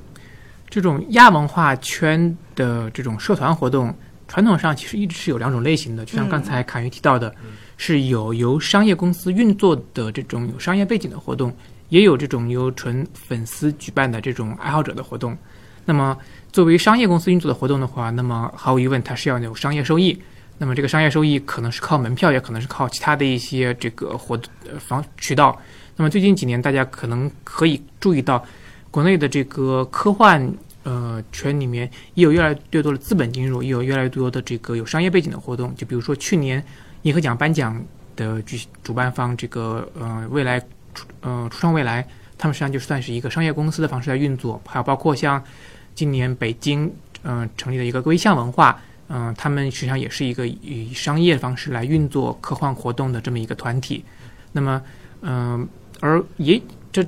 [0.70, 3.94] 这种亚文化圈的这种社团活动，
[4.26, 7.34] 传统上其实一直是有两种类型的，就像刚才侃云提到的，
[7.76, 11.54] 是有由商业公司运作的这种有商业背景的活动，
[11.90, 15.36] 也有这种由纯粉丝举办的这种爱好者的活动。
[15.84, 16.16] 那么
[16.50, 20.18] 作为商业公司运作的活动的话，那么毫无疑问它是要有商业收益，
[20.58, 24.38] 那么这个商业收益可能是靠门票，也可能是靠其他的一些这个活
[24.70, 25.60] 呃方渠道。
[25.96, 28.44] 那么最近几年，大家可能可以注意到，
[28.90, 30.52] 国内的这个科幻
[30.82, 35.74] 呃圈里面也有越来越多的资本进入，也有越来越多的这个有商业背景的活动。
[35.76, 36.64] 就比如说去年
[37.02, 37.80] 银河奖颁奖
[38.16, 40.60] 的举主办方这个呃未来
[41.20, 42.06] 呃初创未来，
[42.38, 45.42] 他们实际上就算是一个商业公司的方式来运作，还有包括像
[45.94, 46.84] 今年北京
[47.22, 48.80] 嗯、呃成立的一个微象文化，
[49.16, 54.04] 嗯、他们实际上也是一个以商业方式来运作科幻活动的这么一个团体。
[54.50, 54.82] 那么
[55.22, 55.66] 嗯、
[56.00, 56.60] 而也
[56.90, 57.06] 这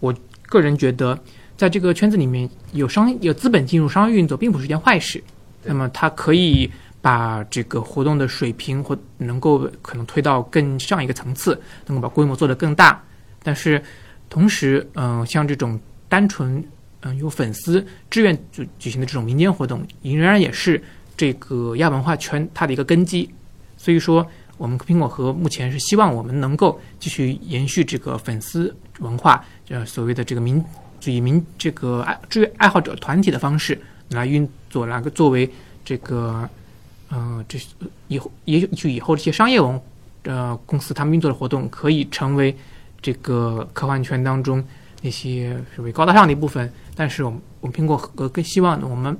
[0.00, 1.18] 我个人觉得，
[1.54, 5.22] 在这个圈子里面有商有资本进入商业运作，并不是一件坏事。
[5.62, 6.70] 那么它可以
[7.02, 13.02] 把这个活动的水平或能够可能推到更上一个层次，能够把规模做得更大。
[13.42, 13.82] 但是
[14.30, 15.78] 同时，嗯、像这种
[16.08, 16.64] 单纯
[17.06, 20.82] 嗯、有粉丝志愿举举行的这种民间活动，仍然也是
[21.16, 23.28] 这个亚文化圈它的一个根基。
[23.76, 30.64] 所以说，我们苹果和目前是希望我们能够继续延续这个粉丝文化，呃，所谓的这个民
[31.04, 33.78] 以民这个爱志愿爱好者团体的方式
[34.10, 35.50] 来运作，来个作为
[35.84, 36.48] 这个
[37.10, 37.58] 呃，这
[38.08, 39.78] 以后也许以后这些商业文
[40.22, 42.56] 呃公司他们运作的活动可以成为
[43.02, 44.64] 这个科幻圈当中
[45.02, 49.14] 那些所谓高大上的一部分，但是我们我们苹果和更希望我们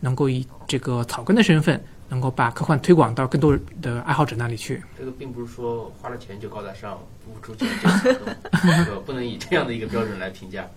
[0.00, 4.82] 能够以这个草根的身份，能够把科幻推广到更多的爱好者那里去。
[4.98, 10.68] 这个并不是说花了钱就高大上，不付出钱就草根，这个不能以这样的一个标准来评价。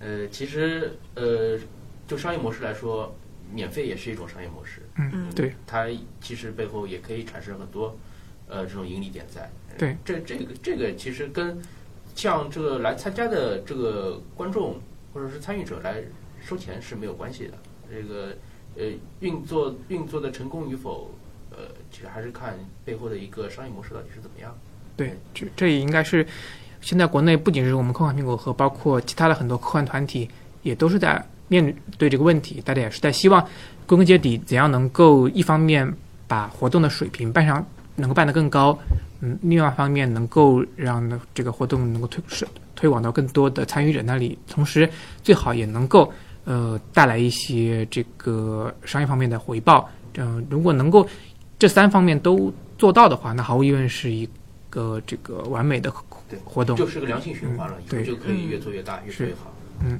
[0.00, 1.58] 呃，其实呃，
[2.06, 3.14] 就商业模式来说，
[3.52, 4.82] 免费也是一种商业模式。
[4.96, 5.86] 嗯，对，它
[6.20, 7.96] 其实背后也可以产生很多
[8.48, 9.50] 呃这种盈利点在。
[9.78, 11.58] 对，这这个这个其实跟
[12.14, 14.78] 像这个来参加的这个观众
[15.12, 16.02] 或者是参与者来
[16.44, 17.54] 收钱是没有关系的。
[17.90, 18.36] 这个
[18.76, 18.84] 呃
[19.20, 21.10] 运作运作的成功与否，
[21.50, 21.58] 呃，
[21.90, 22.54] 其实还是看
[22.84, 24.54] 背后的一个商业模式到底是怎么样。
[24.96, 26.26] 对，这这也应该是
[26.80, 30.28] 现在国内不仅是我们科幻苹果和，包括其他的很多科幻团体，
[30.62, 32.60] 也都是在面对这个问题。
[32.64, 33.44] 大家也是在希望，
[33.86, 35.92] 归根结底，怎样能够一方面
[36.28, 37.66] 把活动的水平办上，
[37.96, 38.78] 能够办得更高，
[39.20, 42.22] 嗯，另外一方面能够让这个活动能够推
[42.76, 44.88] 推广到更多的参与者那里，同时
[45.22, 46.12] 最好也能够
[46.44, 49.88] 呃带来一些这个商业方面的回报。
[50.16, 51.06] 嗯、如果能够
[51.58, 54.28] 这三方面都做到的话，那毫无疑问是一
[54.70, 55.92] 个这个完美的
[56.44, 56.76] 活动。
[56.76, 59.52] 就是个良性循环了，对就可以越做越大，越做越好。
[59.84, 59.98] 嗯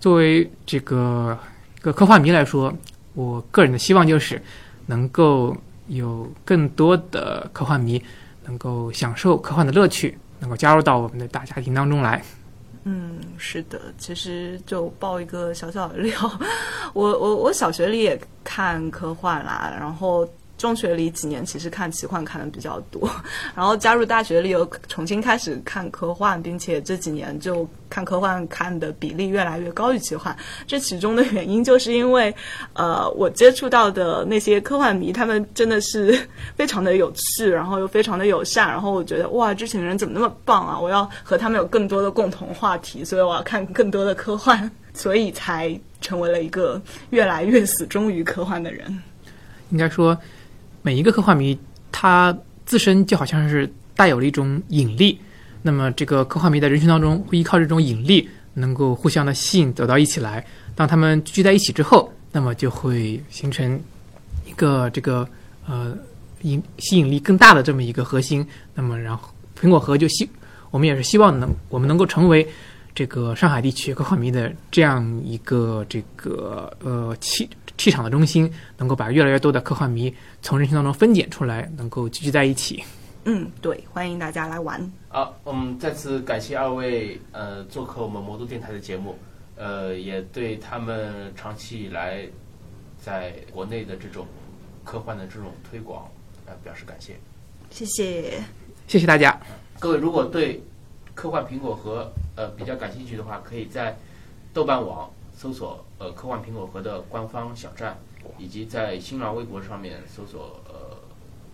[0.00, 1.36] 作为这个
[1.76, 2.72] 一个科幻迷来说，
[3.14, 4.40] 我个人的希望就是
[4.86, 5.56] 能够
[5.88, 8.00] 有更多的科幻迷
[8.44, 12.22] 能够享受科幻的乐趣，能够加入到我们的大家庭当中来。
[12.84, 16.12] 嗯，是的，其实就爆一个小小的料，
[16.94, 23.10] 我我我小学里也看科幻啦，然后中学里几年其实看奇幻看的比较多，
[23.56, 30.36] 然后加入大学里又重新开始看科幻，并且这几年就看科幻看的比例越来越高于奇幻。
[30.66, 32.34] 这其中的原因就是因为，
[32.74, 36.18] 呃，我接触到的那些科幻迷，他们真的是
[36.56, 40.78] 非常的有趣，然后又非常的友善，然后我觉得哇，这群人怎么那么棒啊！
[40.78, 49.02] 我要和他们有更多的共同话题，所以我要看更多的科幻，所以才成为了一个 越来越死忠于科幻的人。
[49.70, 50.18] 应该说，
[50.88, 51.54] 每一个科幻迷
[51.92, 52.34] 他
[52.64, 55.20] 自身就好像是带有了一种引力，
[55.60, 60.42] 那么这个科幻迷在人群当中会依靠这种引力，能够互相的吸引走到一起来。
[60.74, 63.78] 当他们聚在一起之后，那么就会形成
[64.46, 65.28] 一个这个
[65.66, 65.94] 呃
[66.40, 68.42] 引吸引力更大的这么一个核心。
[68.74, 69.28] 那么然后
[69.60, 70.26] 苹果核就希
[70.70, 72.48] 我们也是希望能我们能够成为
[72.94, 77.46] 这个上海地区科幻迷的这样一个这个呃气
[77.78, 80.12] 气场的中心，能够把越来越多的科幻迷
[80.42, 82.84] 从人群当中分拣出来，能够聚集在一起。
[83.24, 84.92] 嗯，对，欢迎大家来玩。
[85.08, 89.16] 好，我们再次感谢二位呃做客我们魔都电台的节目，
[89.56, 92.26] 呃，也对他们长期以来
[93.00, 94.26] 在国内的这种
[94.82, 96.08] 科幻的这种推广
[96.46, 97.16] 呃表示感谢。
[97.70, 98.40] 谢谢。
[98.86, 99.38] 谢谢大家。
[99.78, 100.62] 各位如果对
[101.14, 103.94] 科幻苹果和呃比较感兴趣的话，可以在
[104.54, 107.96] 豆瓣网搜索呃科幻苹果核的官方小站，
[108.36, 110.98] 以及在新浪微博上面搜索呃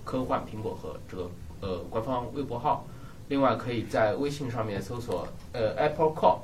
[0.02, 1.30] 科幻苹果核这个
[1.60, 2.86] 呃官方微博号。
[3.28, 6.38] 另外，可以在微信上面搜索呃 Apple Core，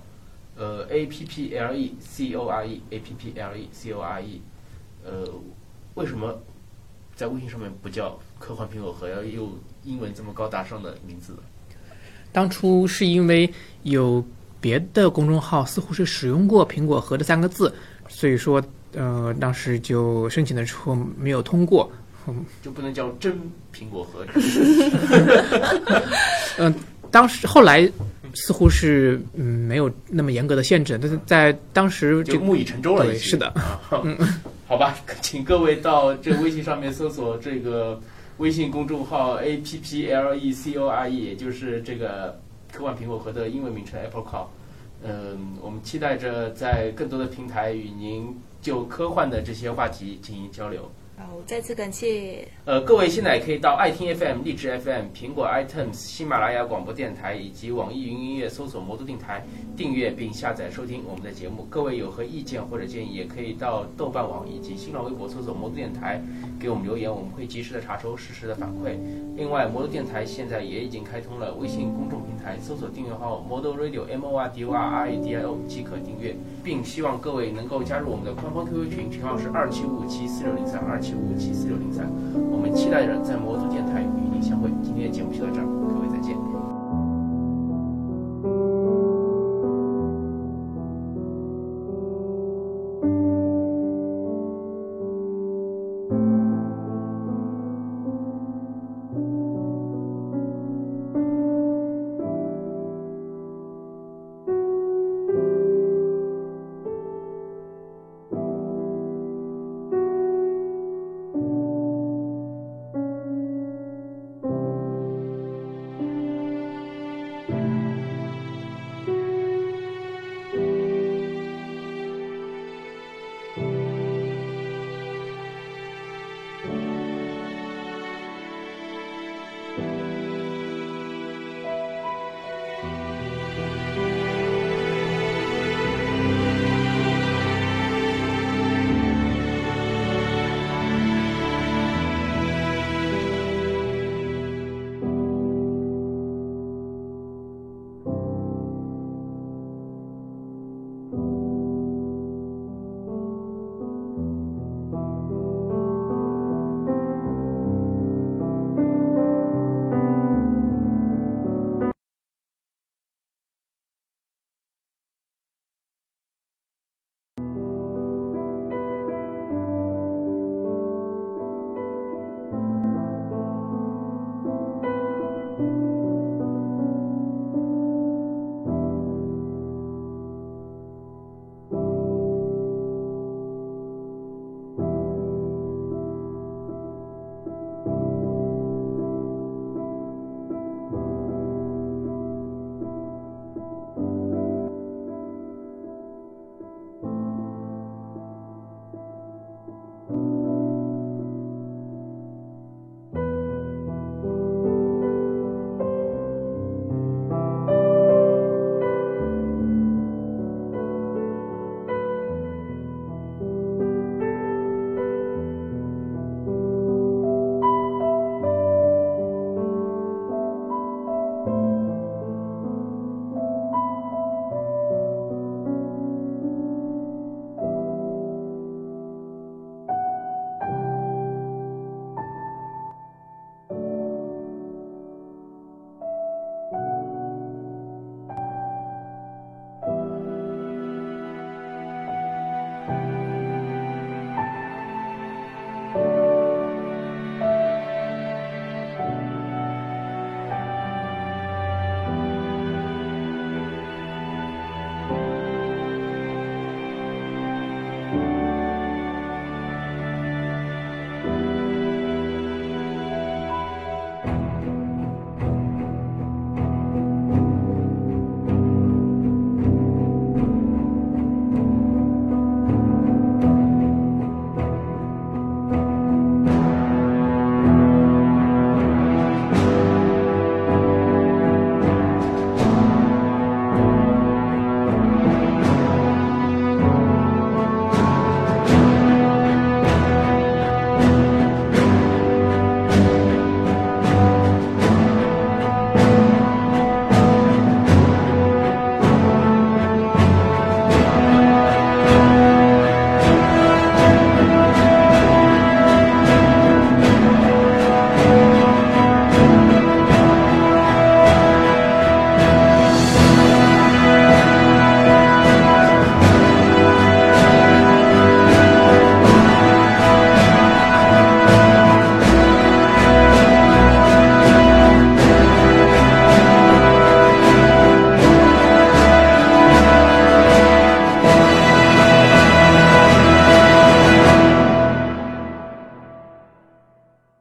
[0.55, 3.69] 呃 A P P L E C O R E A P P L E
[3.73, 4.43] C O R E，
[5.03, 5.27] 呃，
[5.95, 6.39] 为什么
[7.17, 11.35] 在微信上面不叫科幻苹果核，要用英文这么高大上的名字？
[12.33, 13.51] 当初是因为
[13.83, 14.23] 有
[14.61, 17.73] 别的公众号似乎是使用过“苹果核”这三个字，
[18.09, 18.63] 所以说
[18.95, 21.91] 呃当时就申请的时候没有通过。
[22.63, 23.33] 就不能叫真
[23.75, 24.25] 苹果核？
[27.11, 27.91] 当时后来
[28.35, 33.05] 似乎是嗯没有那么严格的限制，但是在当时这个就木已成舟了。
[33.05, 33.53] 对是的
[34.05, 34.17] 嗯，
[34.69, 38.01] 好吧，请各位到这个微信上面搜索这个
[38.37, 42.39] 微信公众号 A P P L E C O R E，也就是这个
[42.73, 44.47] 科幻苹果核的英文名称 Apple Car。
[45.03, 50.91] 嗯，我们期待着在更多的平台与您就科幻的这些话题进行交流。
[51.21, 52.49] 好，再次感谢。
[52.65, 59.45] 呃，各位现在也可以到爱听 FM、荔枝 FM、苹果 iTunes、喜马拉雅广播电台以及网易云音乐搜索“魔都电台”
[59.77, 61.67] 订阅并下载收听我们的节目。
[61.69, 66.23] 各位有何意见或者建议，也可以到豆瓣网以及新浪微博搜索“魔都电台”
[66.59, 68.97] 给我们留言，我们会及时的查收实时的反馈。
[69.37, 78.91] 另外，魔都电台现在也已经开通了微信公众平台，搜索订阅号 “Model Radio M O R D O R R A D I O” 即可订阅，并希望各位能够加入我们的官方 QQ
[78.91, 82.07] 群，群号是二七五七四六零三二七九五七四六零三。
[82.53, 84.71] 我们期待着在魔都电台与您相会。
[84.81, 85.67] 今天的节目就到这儿，